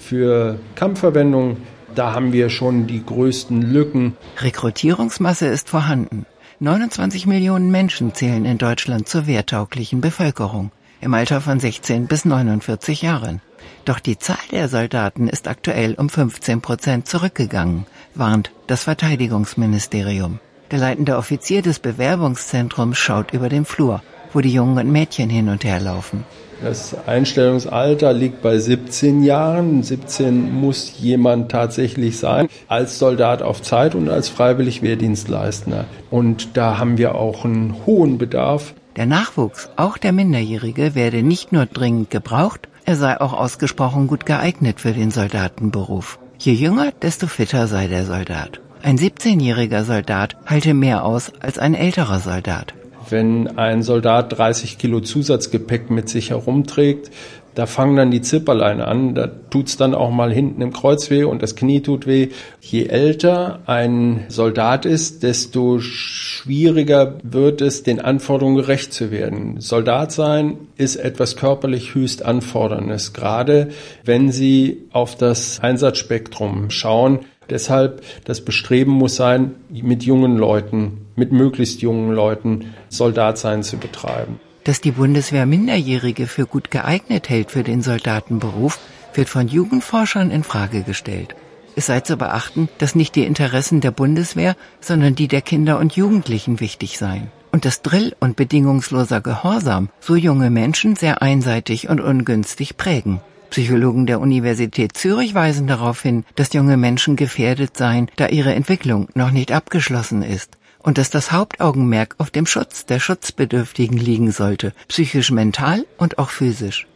für 0.08 0.58
Kampfverwendung, 0.76 1.58
da 1.94 2.14
haben 2.14 2.32
wir 2.32 2.50
schon 2.50 2.88
die 2.88 3.06
größten 3.06 3.62
Lücken. 3.62 4.16
Rekrutierungsmasse 4.40 5.48
ist 5.48 5.70
vorhanden. 5.70 6.26
29 6.60 7.28
Millionen 7.28 7.70
Menschen 7.70 8.16
zählen 8.16 8.46
in 8.46 8.58
Deutschland 8.58 9.08
zur 9.08 9.28
wehrtauglichen 9.28 10.02
Bevölkerung 10.02 10.72
im 11.02 11.14
Alter 11.14 11.42
von 11.42 11.60
16 11.60 12.08
bis 12.08 12.26
49 12.26 13.02
Jahren. 13.04 13.42
Doch 13.86 14.00
die 14.00 14.18
Zahl 14.18 14.38
der 14.52 14.68
Soldaten 14.68 15.28
ist 15.28 15.48
aktuell 15.48 15.94
um 15.94 16.10
15 16.10 16.62
Prozent 16.62 17.08
zurückgegangen, 17.08 17.86
warnt 18.16 18.52
das 18.68 18.84
Verteidigungsministerium. 18.84 20.40
Der 20.72 20.80
leitende 20.80 21.18
Offizier 21.18 21.62
des 21.62 21.80
Bewerbungszentrums 21.80 22.98
schaut 22.98 23.34
über 23.34 23.50
den 23.50 23.64
Flur, 23.64 24.02
wo 24.34 24.42
die 24.42 24.54
Jungen 24.54 24.78
und 24.78 24.92
Mädchen 24.92 25.30
hin 25.30 25.50
und 25.50 25.64
her 25.64 25.80
laufen. 25.80 26.24
Das 26.62 26.96
Einstellungsalter 27.06 28.14
liegt 28.14 28.42
bei 28.42 28.58
17 28.58 29.24
Jahren. 29.24 29.84
17 29.84 30.52
muss 30.52 30.94
jemand 31.00 31.52
tatsächlich 31.52 32.18
sein, 32.18 32.48
als 32.68 32.98
Soldat 32.98 33.44
auf 33.44 33.62
Zeit 33.62 33.94
und 33.94 34.10
als 34.10 34.28
freiwillig 34.30 34.82
Wehrdienstleistender. 34.82 35.86
Und 36.10 36.58
da 36.58 36.80
haben 36.80 36.98
wir 36.98 37.16
auch 37.16 37.46
einen 37.46 37.76
hohen 37.86 38.18
Bedarf. 38.18 38.74
Der 38.96 39.06
Nachwuchs, 39.06 39.70
auch 39.76 40.00
der 40.00 40.12
Minderjährige, 40.12 40.96
werde 40.96 41.22
nicht 41.22 41.52
nur 41.52 41.68
dringend 41.68 42.10
gebraucht, 42.10 42.68
er 42.86 42.96
sei 42.96 43.22
auch 43.22 43.34
ausgesprochen 43.34 44.08
gut 44.08 44.26
geeignet 44.26 44.80
für 44.80 44.94
den 44.94 45.12
Soldatenberuf. 45.12 46.18
Je 46.40 46.54
jünger, 46.54 46.92
desto 47.02 47.28
fitter 47.28 47.68
sei 47.68 47.88
der 47.88 48.06
Soldat. 48.06 48.62
Ein 48.82 48.98
17-jähriger 48.98 49.84
Soldat 49.84 50.38
halte 50.46 50.74
mehr 50.74 51.04
aus 51.04 51.32
als 51.40 51.60
ein 51.60 51.76
älterer 51.76 52.20
Soldat. 52.20 52.74
Wenn 53.10 53.58
ein 53.58 53.84
Soldat 53.84 54.38
30 54.38 54.78
Kilo 54.78 55.00
Zusatzgepäck 55.00 55.90
mit 55.90 56.10
sich 56.10 56.32
herumträgt, 56.32 57.12
da 57.58 57.66
fangen 57.66 57.96
dann 57.96 58.12
die 58.12 58.22
Zipperlein 58.22 58.82
an, 58.82 59.16
da 59.16 59.26
tut's 59.26 59.78
dann 59.78 59.96
auch 59.96 60.12
mal 60.12 60.32
hinten 60.32 60.62
im 60.62 60.72
Kreuz 60.72 61.10
weh 61.10 61.24
und 61.24 61.42
das 61.42 61.56
Knie 61.56 61.82
tut 61.82 62.06
weh. 62.06 62.28
Je 62.62 62.86
älter 62.86 63.62
ein 63.66 64.26
Soldat 64.28 64.86
ist, 64.86 65.24
desto 65.24 65.80
schwieriger 65.80 67.16
wird 67.24 67.62
es, 67.62 67.82
den 67.82 68.00
Anforderungen 68.00 68.58
gerecht 68.58 68.94
zu 68.94 69.10
werden. 69.10 69.60
Soldat 69.60 70.12
sein 70.12 70.58
ist 70.78 70.98
etwas 70.98 71.36
körperlich 71.36 71.96
höchst 71.96 72.24
anforderndes, 72.24 73.14
gerade 73.14 73.70
wenn 74.06 74.32
Sie 74.32 74.84
auf 74.92 75.16
das 75.16 75.60
Einsatzspektrum 75.60 76.70
schauen. 76.70 77.22
Deshalb 77.50 78.04
das 78.26 78.42
Bestreben 78.42 78.92
muss 78.92 79.16
sein, 79.16 79.56
mit 79.72 80.04
jungen 80.04 80.38
Leuten, 80.38 81.07
mit 81.18 81.34
möglichst 81.34 81.82
jungen 81.82 82.12
Leuten 82.12 82.74
Soldatsein 82.90 83.64
zu 83.64 83.78
betreiben. 83.78 84.40
Dass 84.64 84.80
die 84.80 84.92
Bundeswehr 84.92 85.46
Minderjährige 85.46 86.28
für 86.28 86.46
gut 86.46 86.72
geeignet 86.72 87.30
hält 87.30 87.52
für 87.52 87.64
den 87.64 87.82
Soldatenberuf, 87.82 88.80
wird 89.14 89.28
von 89.28 89.48
Jugendforschern 89.48 90.30
in 90.30 90.44
Frage 90.44 90.84
gestellt. 90.84 91.36
Es 91.76 91.88
sei 91.88 92.02
zu 92.02 92.18
beachten, 92.18 92.70
dass 92.78 92.96
nicht 92.96 93.16
die 93.16 93.26
Interessen 93.26 93.82
der 93.82 93.92
Bundeswehr, 93.92 94.56
sondern 94.80 95.16
die 95.16 95.28
der 95.28 95.42
Kinder 95.42 95.80
und 95.80 95.96
Jugendlichen 95.96 96.60
wichtig 96.60 96.98
seien. 96.98 97.32
Und 97.52 97.66
dass 97.66 97.82
Drill 97.82 98.16
und 98.20 98.36
bedingungsloser 98.36 99.22
Gehorsam 99.22 99.90
so 100.00 100.16
junge 100.16 100.50
Menschen 100.50 100.96
sehr 100.96 101.22
einseitig 101.22 101.90
und 101.90 102.00
ungünstig 102.00 102.78
prägen. 102.78 103.22
Psychologen 103.50 104.06
der 104.06 104.20
Universität 104.20 104.98
Zürich 104.98 105.34
weisen 105.34 105.66
darauf 105.66 106.02
hin, 106.02 106.26
dass 106.36 106.54
junge 106.54 106.78
Menschen 106.78 107.16
gefährdet 107.16 107.78
seien, 107.78 108.12
da 108.18 108.28
ihre 108.28 108.54
Entwicklung 108.54 109.08
noch 109.16 109.32
nicht 109.32 109.52
abgeschlossen 109.52 110.22
ist 110.22 110.58
und 110.88 110.98
dass 110.98 111.10
das 111.10 111.34
Hauptaugenmerk 111.34 112.16
auf 112.18 112.32
dem 112.32 112.46
Schutz 112.46 112.86
der 112.86 113.02
Schutzbedürftigen 113.02 113.98
liegen 113.98 114.32
sollte, 114.32 114.72
psychisch, 114.88 115.32
mental 115.32 115.86
und 115.98 116.18
auch 116.18 116.30
physisch. 116.30 116.88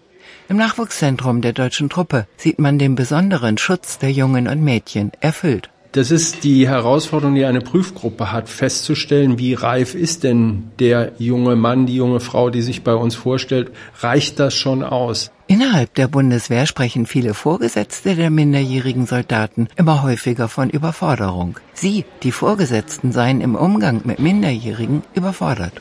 Im 0.48 0.56
Nachwuchszentrum 0.56 1.42
der 1.42 1.52
deutschen 1.52 1.90
Truppe 1.90 2.26
sieht 2.38 2.58
man 2.58 2.80
den 2.80 2.96
besonderen 2.96 3.58
Schutz 3.58 3.98
der 3.98 4.14
Jungen 4.14 4.48
und 4.48 4.64
Mädchen 4.64 5.12
erfüllt. 5.20 5.70
Das 5.92 6.10
ist 6.10 6.46
die 6.46 6.70
Herausforderung, 6.70 7.36
die 7.36 7.44
eine 7.44 7.60
Prüfgruppe 7.60 8.32
hat, 8.32 8.48
festzustellen, 8.48 9.38
wie 9.40 9.56
reif 9.56 9.94
ist 9.94 10.24
denn 10.24 10.72
der 10.80 11.12
junge 11.18 11.58
Mann, 11.58 11.86
die 11.86 11.98
junge 11.98 12.22
Frau, 12.22 12.50
die 12.50 12.62
sich 12.62 12.86
bei 12.86 12.94
uns 12.94 13.16
vorstellt, 13.16 13.72
reicht 14.00 14.40
das 14.40 14.54
schon 14.54 14.84
aus? 14.84 15.32
Innerhalb 15.52 15.94
der 15.96 16.08
Bundeswehr 16.08 16.66
sprechen 16.66 17.06
viele 17.06 17.34
Vorgesetzte 17.34 18.16
der 18.16 18.30
minderjährigen 18.30 19.06
Soldaten 19.06 19.68
immer 19.76 20.02
häufiger 20.02 20.48
von 20.48 20.70
Überforderung. 20.70 21.60
Sie, 21.74 22.06
die 22.24 22.32
Vorgesetzten, 22.32 23.12
seien 23.12 23.42
im 23.42 23.56
Umgang 23.56 24.00
mit 24.06 24.20
Minderjährigen 24.20 25.04
überfordert. 25.14 25.74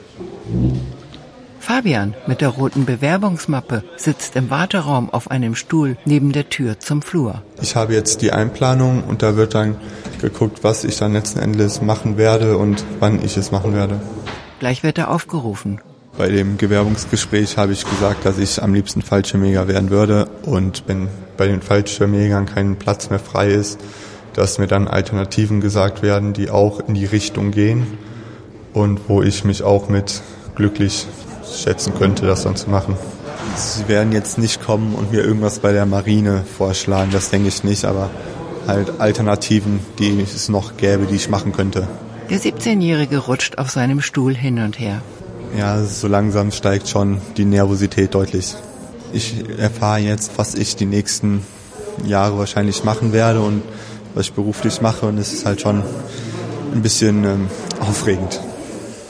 Fabian 1.60 2.14
mit 2.26 2.40
der 2.40 2.48
roten 2.48 2.84
Bewerbungsmappe 2.84 3.84
sitzt 3.96 4.34
im 4.34 4.50
Warteraum 4.50 5.08
auf 5.08 5.30
einem 5.30 5.54
Stuhl 5.54 5.96
neben 6.04 6.32
der 6.32 6.48
Tür 6.48 6.80
zum 6.80 7.00
Flur. 7.00 7.44
Ich 7.62 7.76
habe 7.76 7.94
jetzt 7.94 8.22
die 8.22 8.32
Einplanung 8.32 9.04
und 9.04 9.22
da 9.22 9.36
wird 9.36 9.54
dann 9.54 9.76
geguckt, 10.20 10.64
was 10.64 10.82
ich 10.82 10.98
dann 10.98 11.12
letzten 11.12 11.38
Endes 11.38 11.80
machen 11.80 12.16
werde 12.16 12.58
und 12.58 12.84
wann 12.98 13.24
ich 13.24 13.36
es 13.36 13.52
machen 13.52 13.72
werde. 13.72 14.00
Gleich 14.58 14.82
wird 14.82 14.98
er 14.98 15.12
aufgerufen. 15.12 15.80
Bei 16.20 16.28
dem 16.28 16.58
Bewerbungsgespräch 16.58 17.56
habe 17.56 17.72
ich 17.72 17.88
gesagt, 17.88 18.26
dass 18.26 18.36
ich 18.36 18.62
am 18.62 18.74
liebsten 18.74 19.00
Fallschirmjäger 19.00 19.68
werden 19.68 19.88
würde 19.88 20.28
und 20.42 20.82
wenn 20.86 21.08
bei 21.38 21.46
den 21.46 21.62
Fallschirmjägern 21.62 22.44
kein 22.44 22.76
Platz 22.76 23.08
mehr 23.08 23.18
frei 23.18 23.48
ist, 23.48 23.80
dass 24.34 24.58
mir 24.58 24.66
dann 24.66 24.86
Alternativen 24.86 25.62
gesagt 25.62 26.02
werden, 26.02 26.34
die 26.34 26.50
auch 26.50 26.86
in 26.86 26.92
die 26.92 27.06
Richtung 27.06 27.52
gehen 27.52 27.86
und 28.74 29.08
wo 29.08 29.22
ich 29.22 29.44
mich 29.44 29.62
auch 29.62 29.88
mit 29.88 30.20
glücklich 30.56 31.06
schätzen 31.50 31.94
könnte, 31.98 32.26
das 32.26 32.42
dann 32.42 32.54
zu 32.54 32.68
machen. 32.68 32.98
Sie 33.56 33.88
werden 33.88 34.12
jetzt 34.12 34.36
nicht 34.36 34.62
kommen 34.62 34.94
und 34.94 35.12
mir 35.12 35.24
irgendwas 35.24 35.60
bei 35.60 35.72
der 35.72 35.86
Marine 35.86 36.44
vorschlagen, 36.58 37.12
das 37.12 37.30
denke 37.30 37.48
ich 37.48 37.64
nicht, 37.64 37.86
aber 37.86 38.10
halt 38.66 39.00
Alternativen, 39.00 39.80
die 39.98 40.20
es 40.20 40.50
noch 40.50 40.76
gäbe, 40.76 41.06
die 41.06 41.16
ich 41.16 41.30
machen 41.30 41.52
könnte. 41.52 41.88
Der 42.28 42.38
17-Jährige 42.38 43.16
rutscht 43.16 43.56
auf 43.56 43.70
seinem 43.70 44.02
Stuhl 44.02 44.34
hin 44.34 44.58
und 44.58 44.78
her. 44.78 45.00
Ja, 45.56 45.82
so 45.84 46.08
langsam 46.08 46.52
steigt 46.52 46.88
schon 46.88 47.20
die 47.36 47.44
Nervosität 47.44 48.14
deutlich. 48.14 48.54
Ich 49.12 49.34
erfahre 49.58 49.98
jetzt, 49.98 50.32
was 50.36 50.54
ich 50.54 50.76
die 50.76 50.86
nächsten 50.86 51.44
Jahre 52.04 52.38
wahrscheinlich 52.38 52.84
machen 52.84 53.12
werde 53.12 53.40
und 53.40 53.62
was 54.14 54.26
ich 54.26 54.32
beruflich 54.32 54.80
mache 54.80 55.06
und 55.06 55.18
es 55.18 55.32
ist 55.32 55.46
halt 55.46 55.60
schon 55.60 55.82
ein 56.72 56.82
bisschen 56.82 57.24
ähm, 57.24 57.48
aufregend. 57.80 58.40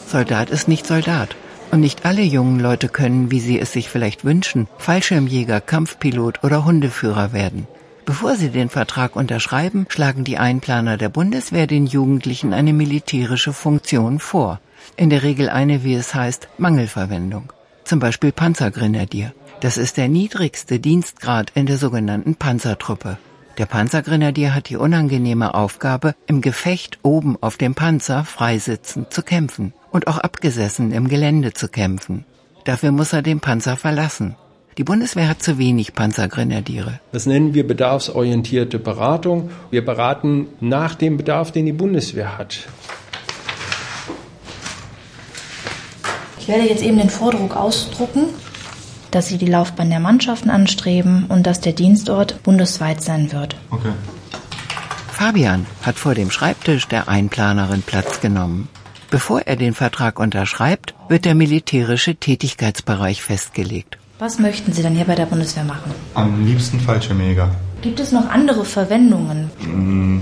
Soldat 0.08 0.50
ist 0.50 0.68
nicht 0.68 0.86
Soldat. 0.86 1.36
Und 1.70 1.80
nicht 1.80 2.04
alle 2.04 2.22
jungen 2.22 2.58
Leute 2.58 2.88
können, 2.88 3.30
wie 3.30 3.38
sie 3.38 3.60
es 3.60 3.72
sich 3.72 3.88
vielleicht 3.88 4.24
wünschen, 4.24 4.66
Fallschirmjäger, 4.78 5.60
Kampfpilot 5.60 6.42
oder 6.42 6.64
Hundeführer 6.64 7.32
werden. 7.32 7.68
Bevor 8.04 8.34
sie 8.34 8.48
den 8.48 8.70
Vertrag 8.70 9.14
unterschreiben, 9.14 9.86
schlagen 9.88 10.24
die 10.24 10.36
Einplaner 10.36 10.96
der 10.96 11.10
Bundeswehr 11.10 11.68
den 11.68 11.86
Jugendlichen 11.86 12.52
eine 12.52 12.72
militärische 12.72 13.52
Funktion 13.52 14.18
vor. 14.18 14.58
In 14.96 15.10
der 15.10 15.22
Regel 15.22 15.48
eine, 15.48 15.84
wie 15.84 15.94
es 15.94 16.14
heißt, 16.14 16.48
Mangelverwendung. 16.58 17.52
Zum 17.84 17.98
Beispiel 17.98 18.32
Panzergrenadier. 18.32 19.32
Das 19.60 19.76
ist 19.76 19.96
der 19.96 20.08
niedrigste 20.08 20.78
Dienstgrad 20.78 21.50
in 21.54 21.66
der 21.66 21.76
sogenannten 21.76 22.34
Panzertruppe. 22.34 23.18
Der 23.58 23.66
Panzergrenadier 23.66 24.54
hat 24.54 24.68
die 24.70 24.76
unangenehme 24.76 25.54
Aufgabe, 25.54 26.14
im 26.26 26.40
Gefecht 26.40 26.98
oben 27.02 27.36
auf 27.40 27.58
dem 27.58 27.74
Panzer 27.74 28.24
freisitzend 28.24 29.12
zu 29.12 29.22
kämpfen 29.22 29.74
und 29.90 30.06
auch 30.06 30.18
abgesessen 30.18 30.92
im 30.92 31.08
Gelände 31.08 31.52
zu 31.52 31.68
kämpfen. 31.68 32.24
Dafür 32.64 32.92
muss 32.92 33.12
er 33.12 33.22
den 33.22 33.40
Panzer 33.40 33.76
verlassen. 33.76 34.36
Die 34.78 34.84
Bundeswehr 34.84 35.28
hat 35.28 35.42
zu 35.42 35.58
wenig 35.58 35.94
Panzergrenadiere. 35.94 37.00
Das 37.12 37.26
nennen 37.26 37.52
wir 37.52 37.66
bedarfsorientierte 37.66 38.78
Beratung. 38.78 39.50
Wir 39.70 39.84
beraten 39.84 40.46
nach 40.60 40.94
dem 40.94 41.16
Bedarf, 41.16 41.52
den 41.52 41.66
die 41.66 41.72
Bundeswehr 41.72 42.38
hat. 42.38 42.68
Werde 46.50 46.68
jetzt 46.68 46.82
eben 46.82 46.98
den 46.98 47.10
Vordruck 47.10 47.56
ausdrucken, 47.56 48.26
dass 49.10 49.28
Sie 49.28 49.38
die 49.38 49.46
Laufbahn 49.46 49.90
der 49.90 50.00
Mannschaften 50.00 50.50
anstreben 50.50 51.24
und 51.28 51.46
dass 51.46 51.60
der 51.60 51.72
Dienstort 51.72 52.42
bundesweit 52.42 53.00
sein 53.00 53.32
wird. 53.32 53.56
Okay. 53.70 53.92
Fabian 55.12 55.66
hat 55.82 55.96
vor 55.96 56.14
dem 56.14 56.30
Schreibtisch 56.30 56.88
der 56.88 57.08
Einplanerin 57.08 57.82
Platz 57.82 58.20
genommen. 58.20 58.68
Bevor 59.10 59.42
er 59.42 59.56
den 59.56 59.74
Vertrag 59.74 60.18
unterschreibt, 60.18 60.94
wird 61.08 61.24
der 61.24 61.34
militärische 61.34 62.14
Tätigkeitsbereich 62.14 63.22
festgelegt. 63.22 63.98
Was 64.18 64.38
möchten 64.38 64.72
Sie 64.72 64.82
dann 64.82 64.94
hier 64.94 65.04
bei 65.04 65.14
der 65.14 65.26
Bundeswehr 65.26 65.64
machen? 65.64 65.92
Am 66.14 66.44
liebsten 66.44 66.78
Fallschirmjäger. 66.78 67.50
Gibt 67.82 68.00
es 68.00 68.12
noch 68.12 68.28
andere 68.28 68.64
Verwendungen? 68.64 69.50
Mm, 69.60 70.20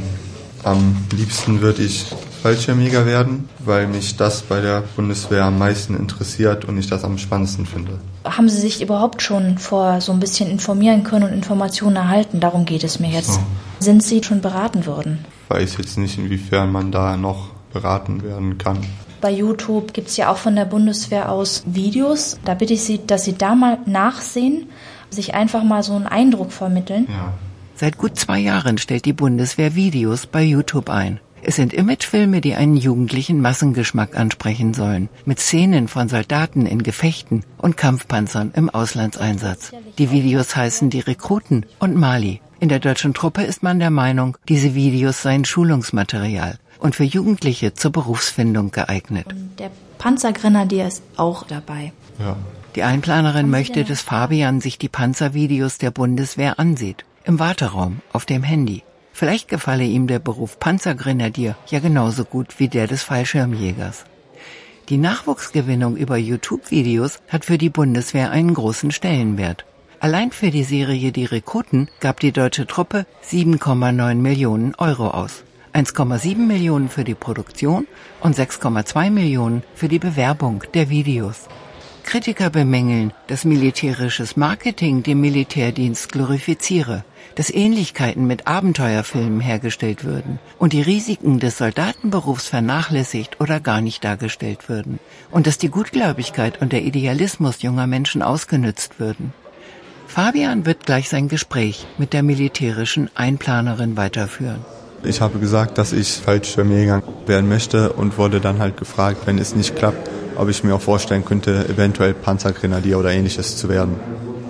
am 0.63 0.97
liebsten 1.13 1.61
würde 1.61 1.83
ich 1.83 2.07
Fallschirmjäger 2.43 3.05
werden, 3.07 3.49
weil 3.59 3.87
mich 3.87 4.17
das 4.17 4.43
bei 4.43 4.61
der 4.61 4.83
Bundeswehr 4.97 5.45
am 5.45 5.59
meisten 5.59 5.97
interessiert 5.97 6.65
und 6.65 6.79
ich 6.79 6.89
das 6.89 7.05
am 7.05 7.19
spannendsten 7.19 7.67
finde. 7.67 7.99
Haben 8.25 8.49
Sie 8.49 8.61
sich 8.61 8.83
überhaupt 8.83 9.23
schon 9.23 9.59
vor 9.59 10.01
so 10.01 10.13
ein 10.13 10.21
bisschen 10.21 10.51
informieren 10.51 11.03
können 11.03 11.25
und 11.25 11.33
Informationen 11.33 11.97
erhalten? 11.97 12.41
Darum 12.41 12.65
geht 12.65 12.85
es 12.85 13.01
mir 13.01 13.11
jetzt. 13.11 13.35
So. 13.35 13.41
Sind 13.81 14.03
Sie 14.03 14.23
schon 14.23 14.41
beraten 14.41 14.87
worden? 14.87 15.25
Ich 15.45 15.57
weiß 15.57 15.77
jetzt 15.79 15.99
nicht, 15.99 16.19
inwiefern 16.19 16.71
man 16.71 16.93
da 16.93 17.17
noch 17.17 17.51
beraten 17.73 18.23
werden 18.23 18.59
kann. 18.59 18.79
Bei 19.21 19.31
YouTube 19.31 19.93
gibt 19.93 20.09
es 20.09 20.17
ja 20.17 20.31
auch 20.31 20.37
von 20.37 20.55
der 20.55 20.65
Bundeswehr 20.65 21.31
aus 21.33 21.65
Videos. 21.67 22.39
Da 22.45 22.55
bitte 22.55 22.75
ich 22.75 22.83
Sie, 22.83 23.01
dass 23.05 23.25
Sie 23.25 23.37
da 23.37 23.55
mal 23.55 23.79
nachsehen, 23.85 24.69
sich 25.11 25.35
einfach 25.35 25.65
mal 25.65 25.83
so 25.83 25.95
einen 25.95 26.07
Eindruck 26.07 26.53
vermitteln. 26.53 27.07
Ja. 27.09 27.33
Seit 27.75 27.99
gut 27.99 28.17
zwei 28.17 28.39
Jahren 28.39 28.79
stellt 28.79 29.05
die 29.05 29.13
Bundeswehr 29.13 29.75
Videos 29.75 30.27
bei 30.27 30.43
YouTube 30.43 30.91
ein. 30.91 31.21
Es 31.43 31.57
sind 31.57 31.73
Imagefilme, 31.73 32.41
die 32.41 32.55
einen 32.55 32.77
jugendlichen 32.77 33.41
Massengeschmack 33.41 34.19
ansprechen 34.19 34.75
sollen, 34.75 35.09
mit 35.25 35.41
Szenen 35.41 35.89
von 35.89 36.09
Soldaten 36.09 36.67
in 36.67 36.83
Gefechten 36.83 37.45
und 37.57 37.77
Kampfpanzern 37.77 38.53
im 38.55 38.69
Auslandseinsatz. 38.71 39.73
Die 39.99 40.11
Videos 40.11 40.57
heißen 40.57 40.91
Die 40.91 41.01
Rekruten 41.01 41.67
und 41.79 41.97
Mali. 41.97 42.41
In 42.61 42.69
der 42.69 42.81
deutschen 42.81 43.15
Truppe 43.15 43.43
ist 43.43 43.63
man 43.63 43.79
der 43.79 43.91
Meinung, 43.91 44.37
diese 44.49 44.75
Videos 44.75 45.23
seien 45.23 45.45
Schulungsmaterial 45.45 46.59
und 46.81 46.97
für 46.97 47.05
Jugendliche 47.05 47.75
zur 47.75 47.93
Berufsfindung 47.93 48.71
geeignet. 48.71 49.27
Und 49.29 49.59
der 49.59 49.71
Panzergrenadier 49.99 50.87
ist 50.87 51.03
auch 51.17 51.45
dabei. 51.45 51.93
Ja. 52.19 52.37
Die 52.75 52.83
Einplanerin 52.83 53.51
möchte, 53.51 53.85
dass 53.85 54.03
Fabian 54.03 54.61
sich 54.61 54.79
die 54.79 54.89
Panzervideos 54.89 55.79
der 55.79 55.91
Bundeswehr 55.91 56.59
ansieht. 56.59 57.05
Im 57.25 57.39
Warteraum, 57.39 58.01
auf 58.13 58.25
dem 58.25 58.43
Handy. 58.43 58.83
Vielleicht 59.19 59.49
gefalle 59.49 59.83
ihm 59.83 60.07
der 60.07 60.21
Beruf 60.21 60.61
Panzergrenadier 60.61 61.57
ja 61.67 61.81
genauso 61.81 62.25
gut 62.25 62.61
wie 62.61 62.69
der 62.69 62.87
des 62.87 63.03
Fallschirmjägers. 63.03 64.05
Die 64.91 64.97
Nachwuchsgewinnung 64.97 65.97
über 65.97 66.17
YouTube-Videos 66.17 67.19
hat 67.27 67.45
für 67.45 67.59
die 67.59 67.69
Bundeswehr 67.69 68.31
einen 68.31 68.55
großen 68.55 68.93
Stellenwert. 68.93 69.65
Allein 69.99 70.31
für 70.31 70.53
die 70.53 70.63
Serie 70.63 71.11
Die 71.11 71.25
Rekruten 71.25 71.89
gab 71.99 72.21
die 72.21 72.31
deutsche 72.31 72.69
Truppe 72.69 73.07
7,9 73.29 74.15
Millionen 74.15 74.77
Euro 74.77 75.09
aus. 75.09 75.43
1,7 75.75 76.37
Millionen 76.37 76.89
für 76.89 77.03
die 77.03 77.17
Produktion 77.17 77.89
und 78.21 78.37
6,2 78.37 79.11
Millionen 79.11 79.65
für 79.75 79.89
die 79.89 79.99
Bewerbung 79.99 80.63
der 80.75 80.91
Videos. 80.91 81.49
Kritiker 82.09 82.49
bemängeln, 82.49 83.13
dass 83.27 83.45
militärisches 83.45 84.35
Marketing 84.35 85.03
den 85.03 85.21
Militärdienst 85.21 86.11
glorifiziere, 86.11 87.05
dass 87.35 87.51
Ähnlichkeiten 87.51 88.27
mit 88.27 88.47
Abenteuerfilmen 88.47 89.41
hergestellt 89.41 90.05
würden 90.05 90.39
und 90.59 90.73
die 90.73 90.81
Risiken 90.81 91.39
des 91.39 91.59
Soldatenberufs 91.59 92.47
vernachlässigt 92.47 93.43
oder 93.43 93.61
gar 93.61 93.83
nicht 93.83 94.05
dargestellt 94.05 94.71
würden 94.71 95.01
und 95.31 95.47
dass 95.47 95.59
die 95.59 95.69
Gutgläubigkeit 95.69 96.63
und 96.63 96.73
der 96.73 96.81
Idealismus 96.81 97.61
junger 97.61 97.87
Menschen 97.87 98.23
ausgenützt 98.23 98.99
würden. 98.99 99.35
Fabian 100.07 100.65
wird 100.65 100.87
gleich 100.87 101.11
sein 101.11 101.29
Gespräch 101.29 101.87
mit 101.99 102.15
der 102.15 102.23
militärischen 102.23 103.11
Einplanerin 103.17 103.99
weiterführen. 103.99 104.65
Ich 105.03 105.21
habe 105.21 105.39
gesagt, 105.39 105.77
dass 105.77 105.93
ich 105.93 106.09
Fallschirmjäger 106.13 107.03
werden 107.27 107.51
möchte 107.51 107.93
und 107.93 108.17
wurde 108.17 108.41
dann 108.41 108.61
halt 108.61 108.79
gefragt, 108.79 109.27
wenn 109.27 109.37
es 109.37 109.55
nicht 109.55 109.77
klappt, 109.77 110.09
ob 110.39 110.49
ich 110.49 110.65
mir 110.65 110.75
auch 110.75 110.81
vorstellen 110.81 111.25
könnte, 111.25 111.69
eventuell 111.69 112.15
Panzergrenadier 112.15 112.99
oder 112.99 113.11
ähnliches 113.11 113.57
zu 113.57 113.69
werden. 113.69 113.97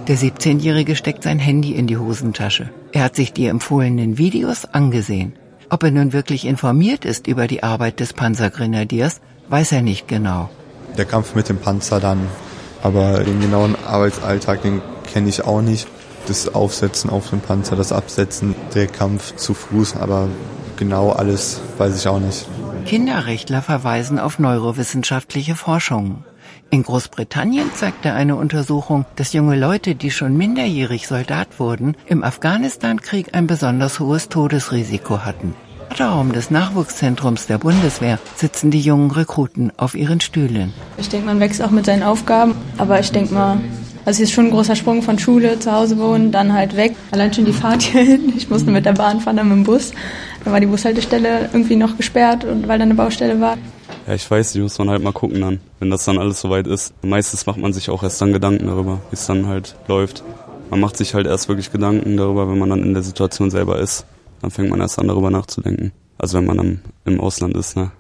Der 0.07 0.17
17-Jährige 0.17 0.97
steckt 0.97 1.25
sein 1.25 1.39
Handy 1.39 1.73
in 1.73 1.87
die 1.87 1.99
Hosentasche. 1.99 2.71
Er 2.93 3.03
hat 3.03 3.17
sich 3.17 3.33
die 3.33 3.47
empfohlenen 3.47 4.17
Videos 4.17 4.65
angesehen. 4.65 5.35
Ob 5.71 5.83
er 5.83 5.91
nun 5.91 6.15
wirklich 6.15 6.47
informiert 6.47 7.05
ist 7.05 7.27
über 7.27 7.47
die 7.47 7.63
Arbeit 7.63 8.01
des 8.01 8.15
Panzergrenadiers, 8.15 9.21
weiß 9.49 9.73
er 9.73 9.83
nicht 9.83 10.09
genau. 10.09 10.49
Der 10.97 11.05
Kampf 11.05 11.35
mit 11.35 11.49
dem 11.49 11.59
Panzer 11.59 12.01
dann, 12.01 12.27
aber 12.83 13.23
den 13.23 13.41
genauen 13.41 13.77
Arbeitsalltag, 13.87 14.63
den 14.63 14.81
kenne 15.13 15.29
ich 15.29 15.45
auch 15.45 15.61
nicht. 15.61 15.87
Das 16.27 16.55
Aufsetzen 16.55 17.11
auf 17.11 17.31
dem 17.31 17.41
Panzer, 17.41 17.77
das 17.77 17.93
Absetzen, 17.93 18.55
der 18.75 18.87
Kampf 18.87 19.37
zu 19.37 19.55
Fuß, 19.55 19.97
aber 19.97 20.29
genau 20.77 21.11
alles 21.11 21.61
weiß 21.77 21.97
ich 21.97 22.09
auch 22.09 22.21
nicht. 22.21 22.47
Kinderrechtler 22.89 23.61
verweisen 23.61 24.19
auf 24.19 24.39
neurowissenschaftliche 24.39 25.57
Forschungen. 25.57 26.25
In 26.71 26.85
Großbritannien 26.85 27.71
zeigte 27.75 28.15
eine 28.15 28.35
Untersuchung, 28.35 29.05
dass 29.15 29.35
junge 29.35 29.59
Leute, 29.59 29.95
die 29.95 30.11
schon 30.11 30.39
minderjährig 30.39 31.07
Soldat 31.07 31.61
wurden, 31.61 31.99
im 32.07 32.25
Afghanistan-Krieg 32.25 33.35
ein 33.35 33.47
besonders 33.47 34.01
hohes 34.01 34.31
Todesrisiko 34.31 35.19
hatten. 35.19 35.55
Im 35.91 36.03
Raum 36.03 36.33
des 36.33 36.51
Nachwuchszentrums 36.51 37.47
der 37.47 37.59
Bundeswehr 37.59 38.19
sitzen 38.37 38.71
die 38.71 38.81
jungen 38.81 39.11
Rekruten 39.11 39.71
auf 39.77 39.95
ihren 39.95 40.23
Stühlen. 40.23 40.73
Ich 40.97 41.11
denke, 41.11 41.27
man 41.27 41.41
wächst 41.41 41.61
auch 41.61 41.71
mit 41.71 41.85
seinen 41.85 42.03
Aufgaben, 42.03 42.55
aber 42.79 43.01
ich 43.01 43.13
denke 43.13 43.35
mal, 43.35 43.59
also 44.09 44.23
es 44.23 44.31
ist 44.31 44.35
schon 44.35 44.47
ein 44.47 44.51
großer 44.51 44.75
Sprung 44.75 45.03
von 45.03 45.19
Schule, 45.19 45.59
zu 45.59 45.71
Hause 45.71 45.99
wohnen, 45.99 46.33
dann 46.33 46.55
halt 46.55 46.75
weg. 46.77 46.97
Allein 47.11 47.31
schon 47.35 47.45
die 47.45 47.53
Fahrt 47.53 47.83
hierhin. 47.83 48.33
Ich 48.35 48.49
musste 48.49 48.71
mit 48.71 48.87
der 48.87 48.95
Bahn 48.95 49.21
fahren, 49.21 49.37
dann 49.37 49.51
mit 49.51 49.59
dem 49.59 49.65
Bus. 49.65 49.93
Da 50.43 50.51
war 50.51 50.61
die 50.61 50.67
Bushaltestelle 50.67 51.51
irgendwie 51.53 51.77
noch 51.77 51.95
gesperrt 51.95 52.43
und 52.47 52.67
weil 52.69 52.79
da 52.79 52.85
eine 52.85 52.95
Baustelle 52.95 53.39
war. 53.39 53.59
Ja, 54.07 54.15
ich 54.15 54.31
weiß, 54.31 54.53
die 54.53 54.61
muss 54.61 54.79
man 54.79 54.89
halt 54.89 55.03
mal 55.03 55.13
gucken 55.13 55.43
dann, 55.43 55.61
wenn 55.79 55.91
das 55.91 56.07
dann 56.07 56.17
alles 56.17 56.41
soweit 56.41 56.67
ist. 56.67 56.95
Meistens 57.03 57.45
macht 57.45 57.59
man 57.59 57.75
sich 57.75 57.91
auch 57.91 58.03
erst 58.03 58.19
dann 58.23 58.33
Gedanken 58.33 58.67
darüber, 58.67 58.99
wie 59.11 59.15
es 59.15 59.27
dann 59.27 59.47
halt 59.47 59.77
läuft. 59.89 60.25
Man 60.71 60.81
macht 60.81 60.97
sich 60.97 61.13
halt 61.13 61.27
erst 61.27 61.51
wirklich 61.51 61.71
Gedanken 61.71 62.17
darüber, 62.17 62.49
wenn 62.51 62.59
man 62.59 62.71
dann 62.71 62.83
in 62.83 62.95
der 62.95 63.03
Situation 63.03 63.51
selber 63.51 63.79
ist. 63.79 64.07
Dann 64.41 64.51
fängt 64.51 64.71
man 64.71 64.81
erst 64.81 64.99
an 64.99 65.09
darüber 65.09 65.31
nachzudenken. 65.31 65.93
Also 66.17 66.39
wenn 66.39 66.47
man 66.47 66.57
dann 66.57 66.81
im 67.05 67.21
Ausland 67.21 67.55
ist, 67.59 67.77
ne? 67.77 67.91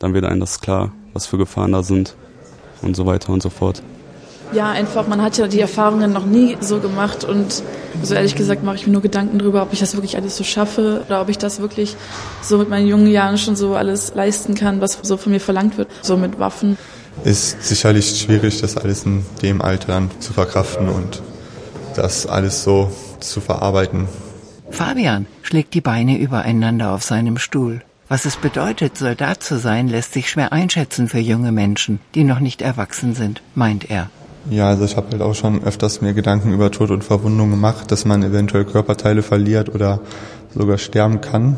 Dann 0.00 0.12
wird 0.12 0.24
einem 0.24 0.40
das 0.40 0.60
klar, 0.60 0.90
was 1.12 1.26
für 1.26 1.38
Gefahren 1.38 1.70
da 1.70 1.84
sind 1.84 2.16
und 2.80 2.96
so 2.96 3.06
weiter 3.06 3.32
und 3.32 3.44
so 3.44 3.48
fort. 3.48 3.80
Ja, 4.52 4.70
einfach, 4.70 5.06
man 5.08 5.22
hat 5.22 5.38
ja 5.38 5.46
die 5.46 5.60
Erfahrungen 5.60 6.12
noch 6.12 6.26
nie 6.26 6.58
so 6.60 6.78
gemacht 6.78 7.24
und 7.24 7.62
so 8.02 8.14
ehrlich 8.14 8.34
gesagt 8.34 8.62
mache 8.62 8.76
ich 8.76 8.86
mir 8.86 8.92
nur 8.92 9.02
Gedanken 9.02 9.38
darüber, 9.38 9.62
ob 9.62 9.72
ich 9.72 9.80
das 9.80 9.94
wirklich 9.94 10.16
alles 10.16 10.36
so 10.36 10.44
schaffe 10.44 11.02
oder 11.06 11.22
ob 11.22 11.30
ich 11.30 11.38
das 11.38 11.60
wirklich 11.60 11.96
so 12.42 12.58
mit 12.58 12.68
meinen 12.68 12.86
jungen 12.86 13.06
Jahren 13.06 13.38
schon 13.38 13.56
so 13.56 13.74
alles 13.74 14.12
leisten 14.14 14.54
kann, 14.54 14.80
was 14.80 14.98
so 15.02 15.16
von 15.16 15.32
mir 15.32 15.40
verlangt 15.40 15.78
wird, 15.78 15.88
so 16.02 16.16
mit 16.18 16.38
Waffen. 16.38 16.76
Ist 17.24 17.62
sicherlich 17.62 18.20
schwierig, 18.20 18.60
das 18.60 18.76
alles 18.76 19.04
in 19.04 19.24
dem 19.40 19.62
Alter 19.62 19.88
dann 19.88 20.10
zu 20.18 20.32
verkraften 20.32 20.88
und 20.88 21.22
das 21.96 22.26
alles 22.26 22.62
so 22.62 22.90
zu 23.20 23.40
verarbeiten. 23.40 24.08
Fabian 24.70 25.26
schlägt 25.42 25.74
die 25.74 25.80
Beine 25.80 26.18
übereinander 26.18 26.92
auf 26.92 27.02
seinem 27.02 27.38
Stuhl. 27.38 27.82
Was 28.08 28.26
es 28.26 28.36
bedeutet, 28.36 28.98
Soldat 28.98 29.42
zu 29.42 29.58
sein, 29.58 29.88
lässt 29.88 30.12
sich 30.12 30.28
schwer 30.28 30.52
einschätzen 30.52 31.08
für 31.08 31.18
junge 31.18 31.52
Menschen, 31.52 32.00
die 32.14 32.24
noch 32.24 32.40
nicht 32.40 32.60
erwachsen 32.60 33.14
sind, 33.14 33.42
meint 33.54 33.90
er. 33.90 34.10
Ja, 34.50 34.68
also 34.68 34.84
ich 34.84 34.96
habe 34.96 35.08
halt 35.12 35.22
auch 35.22 35.34
schon 35.34 35.62
öfters 35.64 36.00
mir 36.00 36.14
Gedanken 36.14 36.52
über 36.52 36.70
Tod 36.70 36.90
und 36.90 37.04
Verwundung 37.04 37.50
gemacht, 37.50 37.92
dass 37.92 38.04
man 38.04 38.22
eventuell 38.24 38.64
Körperteile 38.64 39.22
verliert 39.22 39.72
oder 39.72 40.00
sogar 40.52 40.78
sterben 40.78 41.20
kann. 41.20 41.56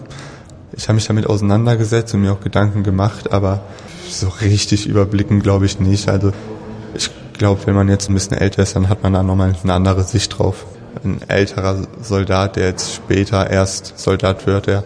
Ich 0.77 0.89
habe 0.89 0.97
mich 0.97 1.07
damit 1.07 1.27
auseinandergesetzt 1.27 2.13
und 2.15 2.21
mir 2.21 2.33
auch 2.33 2.41
Gedanken 2.41 2.83
gemacht, 2.83 3.33
aber 3.33 3.63
so 4.11 4.29
richtig 4.29 4.87
überblicken 4.87 5.41
glaube 5.41 5.65
ich 5.65 5.81
nicht. 5.81 6.09
Also 6.09 6.33
ich 6.95 7.11
glaube, 7.33 7.67
wenn 7.67 7.75
man 7.75 7.89
jetzt 7.89 8.11
ein 8.11 8.15
bisschen 8.15 8.37
älter 8.37 8.63
ist, 8.63 8.77
dann 8.77 8.89
hat 8.89 9.03
man 9.03 9.15
da 9.15 9.23
nochmal 9.23 9.55
eine 9.63 9.73
andere 9.73 10.05
Sicht 10.05 10.39
drauf. 10.39 10.67
Ein 11.03 11.21
älterer 11.27 11.87
Soldat, 12.03 12.57
der 12.57 12.67
jetzt 12.67 12.95
später 12.95 13.51
erst 13.51 13.99
Soldat 13.99 14.47
wird, 14.47 14.67
der 14.67 14.85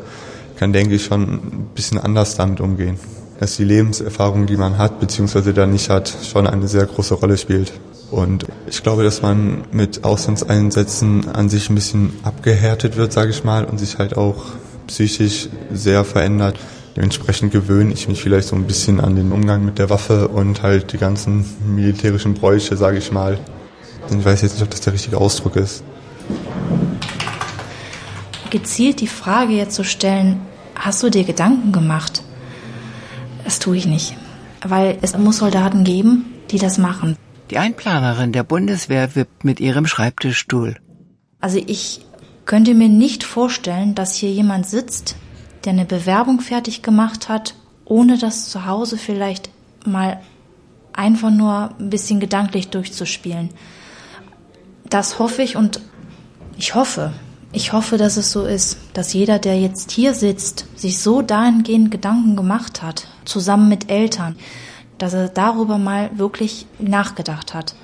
kann, 0.57 0.73
denke 0.73 0.95
ich, 0.95 1.05
schon 1.05 1.23
ein 1.23 1.69
bisschen 1.75 1.99
anders 1.99 2.37
damit 2.37 2.61
umgehen. 2.61 2.99
Dass 3.40 3.57
die 3.57 3.64
Lebenserfahrung, 3.64 4.47
die 4.47 4.57
man 4.57 4.78
hat, 4.78 4.99
beziehungsweise 5.00 5.52
da 5.52 5.67
nicht 5.67 5.90
hat, 5.90 6.12
schon 6.31 6.47
eine 6.47 6.67
sehr 6.67 6.87
große 6.87 7.14
Rolle 7.14 7.37
spielt. 7.37 7.73
Und 8.11 8.47
ich 8.66 8.83
glaube, 8.83 9.05
dass 9.05 9.21
man 9.21 9.64
mit 9.71 10.05
Auslandseinsätzen 10.05 11.29
an 11.29 11.49
sich 11.49 11.68
ein 11.68 11.75
bisschen 11.75 12.14
abgehärtet 12.23 12.97
wird, 12.97 13.12
sage 13.12 13.31
ich 13.31 13.44
mal, 13.44 13.64
und 13.64 13.79
sich 13.79 13.99
halt 13.99 14.16
auch 14.16 14.47
psychisch 14.87 15.49
sehr 15.73 16.05
verändert. 16.05 16.59
Dementsprechend 16.97 17.53
gewöhne 17.53 17.92
ich 17.92 18.09
mich 18.09 18.23
vielleicht 18.23 18.49
so 18.49 18.57
ein 18.57 18.64
bisschen 18.64 19.01
an 19.01 19.14
den 19.14 19.31
Umgang 19.31 19.64
mit 19.64 19.79
der 19.79 19.90
Waffe 19.90 20.29
und 20.29 20.62
halt 20.62 20.92
die 20.92 20.99
ganzen 20.99 21.44
militärischen 21.66 22.35
Bräuche, 22.35 22.77
sage 22.77 22.99
ich 22.99 23.12
mal. 23.12 23.38
Ich 24.11 24.25
weiß 24.25 24.42
jetzt 24.42 24.55
nicht, 24.55 24.62
ob 24.62 24.71
das 24.71 24.81
der 24.81 24.94
richtige 24.94 25.18
Ausdruck 25.18 25.57
ist. 25.57 25.85
Gezielt 28.51 29.01
die 29.01 29.07
Frage 29.07 29.53
jetzt 29.53 29.75
zu 29.75 29.85
stellen, 29.85 30.40
hast 30.75 31.03
du 31.03 31.11
dir 31.11 31.25
Gedanken 31.25 31.71
gemacht? 31.73 32.23
Das 33.44 33.59
tue 33.59 33.77
ich 33.77 33.87
nicht. 33.87 34.16
Weil 34.66 34.99
es 35.03 35.16
muss 35.16 35.38
Soldaten 35.38 35.85
geben, 35.85 36.25
die 36.51 36.59
das 36.59 36.79
machen. 36.79 37.16
Die 37.50 37.58
Einplanerin 37.58 38.32
der 38.32 38.42
Bundeswehr 38.42 39.14
wippt 39.14 39.44
mit 39.44 39.61
ihrem 39.61 39.87
Schreibtischstuhl. 39.87 40.76
Also 41.40 41.58
ich 41.66 42.04
könnte 42.44 42.74
mir 42.74 42.88
nicht 42.88 43.24
vorstellen, 43.24 43.94
dass 43.94 44.16
hier 44.16 44.30
jemand 44.30 44.66
sitzt, 44.66 45.16
der 45.64 45.72
eine 45.72 45.84
Bewerbung 45.84 46.40
fertig 46.40 46.82
gemacht 46.82 47.28
hat, 47.28 47.54
ohne 47.84 48.18
das 48.18 48.50
zu 48.50 48.66
Hause 48.66 48.98
vielleicht 48.98 49.50
mal 49.87 50.20
einfach 50.92 51.30
nur 51.30 51.74
ein 51.78 51.90
bisschen 51.90 52.20
gedanklich 52.20 52.68
durchzuspielen. 52.68 53.50
Das 54.88 55.18
hoffe 55.18 55.42
ich 55.42 55.56
und 55.56 55.80
ich 56.56 56.74
hoffe, 56.74 57.12
ich 57.52 57.72
hoffe, 57.72 57.96
dass 57.96 58.16
es 58.16 58.30
so 58.30 58.44
ist, 58.44 58.78
dass 58.92 59.12
jeder, 59.12 59.38
der 59.38 59.58
jetzt 59.58 59.90
hier 59.90 60.12
sitzt, 60.12 60.66
sich 60.74 60.98
so 60.98 61.22
dahingehend 61.22 61.90
Gedanken 61.90 62.37
gemacht 62.37 62.82
hat, 62.82 63.06
zusammen 63.24 63.68
mit 63.68 63.90
Eltern, 63.90 64.37
dass 64.98 65.14
er 65.14 65.28
darüber 65.28 65.78
mal 65.78 66.11
wirklich 66.14 66.66
nachgedacht 66.78 67.54
hat. 67.54 67.74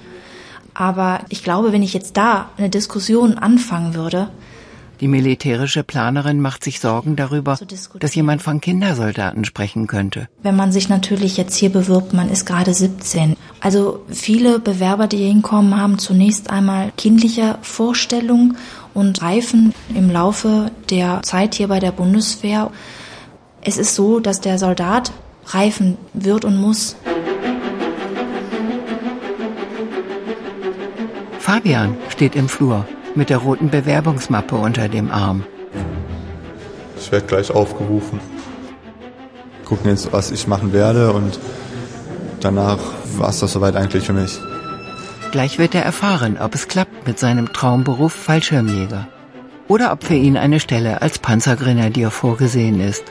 Aber 0.74 1.20
ich 1.28 1.44
glaube, 1.44 1.72
wenn 1.72 1.82
ich 1.82 1.94
jetzt 1.94 2.16
da 2.16 2.50
eine 2.56 2.68
Diskussion 2.68 3.38
anfangen 3.38 3.94
würde, 3.94 4.28
die 5.00 5.08
militärische 5.08 5.82
Planerin 5.82 6.40
macht 6.40 6.62
sich 6.62 6.78
Sorgen 6.78 7.16
darüber, 7.16 7.58
dass 7.98 8.14
jemand 8.14 8.42
von 8.42 8.60
Kindersoldaten 8.60 9.44
sprechen 9.44 9.86
könnte. 9.86 10.28
Wenn 10.42 10.54
man 10.54 10.70
sich 10.70 10.88
natürlich 10.88 11.36
jetzt 11.36 11.56
hier 11.56 11.70
bewirbt, 11.70 12.14
man 12.14 12.30
ist 12.30 12.46
gerade 12.46 12.72
17. 12.72 13.36
Also 13.60 14.04
viele 14.08 14.60
Bewerber, 14.60 15.06
die 15.08 15.16
hier 15.16 15.28
hinkommen, 15.28 15.78
haben 15.78 15.98
zunächst 15.98 16.50
einmal 16.50 16.92
kindliche 16.96 17.58
Vorstellungen 17.62 18.56
und 18.94 19.20
reifen 19.20 19.74
im 19.94 20.10
Laufe 20.10 20.70
der 20.90 21.22
Zeit 21.22 21.56
hier 21.56 21.68
bei 21.68 21.80
der 21.80 21.92
Bundeswehr. 21.92 22.70
Es 23.62 23.78
ist 23.78 23.94
so, 23.94 24.20
dass 24.20 24.40
der 24.40 24.58
Soldat 24.58 25.12
reifen 25.46 25.96
wird 26.12 26.44
und 26.44 26.56
muss. 26.56 26.96
Fabian 31.38 31.96
steht 32.08 32.36
im 32.36 32.48
Flur 32.48 32.86
mit 33.14 33.30
der 33.30 33.38
roten 33.38 33.70
Bewerbungsmappe 33.70 34.56
unter 34.56 34.88
dem 34.88 35.10
Arm. 35.10 35.44
Ich 36.98 37.12
werde 37.12 37.26
gleich 37.26 37.50
aufgerufen. 37.50 38.18
Gucken 39.64 39.90
jetzt, 39.90 40.12
was 40.12 40.30
ich 40.30 40.46
machen 40.46 40.72
werde 40.72 41.12
und 41.12 41.38
danach 42.40 42.78
war 43.16 43.28
es 43.28 43.40
das 43.40 43.52
soweit 43.52 43.76
eigentlich 43.76 44.04
für 44.04 44.12
mich. 44.12 44.38
Gleich 45.32 45.58
wird 45.58 45.74
er 45.74 45.82
erfahren, 45.82 46.38
ob 46.40 46.54
es 46.54 46.68
klappt 46.68 47.06
mit 47.06 47.18
seinem 47.18 47.52
Traumberuf 47.52 48.12
Fallschirmjäger 48.12 49.08
oder 49.68 49.92
ob 49.92 50.04
für 50.04 50.14
ihn 50.14 50.36
eine 50.36 50.60
Stelle 50.60 51.02
als 51.02 51.18
Panzergrenadier 51.18 52.10
vorgesehen 52.10 52.80
ist. 52.80 53.04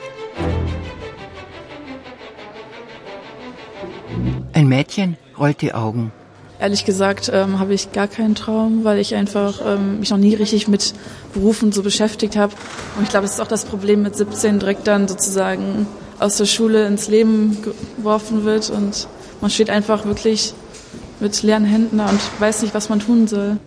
Mädchen 4.73 5.17
rollt 5.37 5.61
die 5.61 5.75
Augen. 5.75 6.11
Ehrlich 6.59 6.83
gesagt 6.83 7.29
ähm, 7.31 7.59
habe 7.59 7.75
ich 7.75 7.91
gar 7.91 8.07
keinen 8.07 8.33
Traum, 8.33 8.83
weil 8.83 8.97
ich 8.97 9.13
einfach 9.13 9.61
ähm, 9.63 9.99
mich 9.99 10.09
noch 10.09 10.17
nie 10.17 10.33
richtig 10.33 10.67
mit 10.67 10.95
Berufen 11.35 11.71
so 11.71 11.83
beschäftigt 11.83 12.35
habe. 12.37 12.53
Und 12.97 13.03
ich 13.03 13.09
glaube, 13.09 13.25
das 13.25 13.35
ist 13.35 13.39
auch 13.39 13.47
das 13.47 13.65
Problem 13.65 14.01
mit 14.01 14.15
17 14.15 14.57
direkt 14.57 14.87
dann 14.87 15.07
sozusagen 15.07 15.85
aus 16.19 16.37
der 16.37 16.45
Schule 16.45 16.87
ins 16.87 17.07
Leben 17.07 17.59
geworfen 17.97 18.45
wird 18.45 18.71
und 18.71 19.07
man 19.41 19.51
steht 19.51 19.69
einfach 19.69 20.05
wirklich 20.05 20.55
mit 21.19 21.43
leeren 21.43 21.65
Händen 21.65 21.99
da 21.99 22.09
und 22.09 22.19
weiß 22.39 22.63
nicht, 22.63 22.73
was 22.73 22.89
man 22.89 22.99
tun 22.99 23.27
soll. 23.27 23.57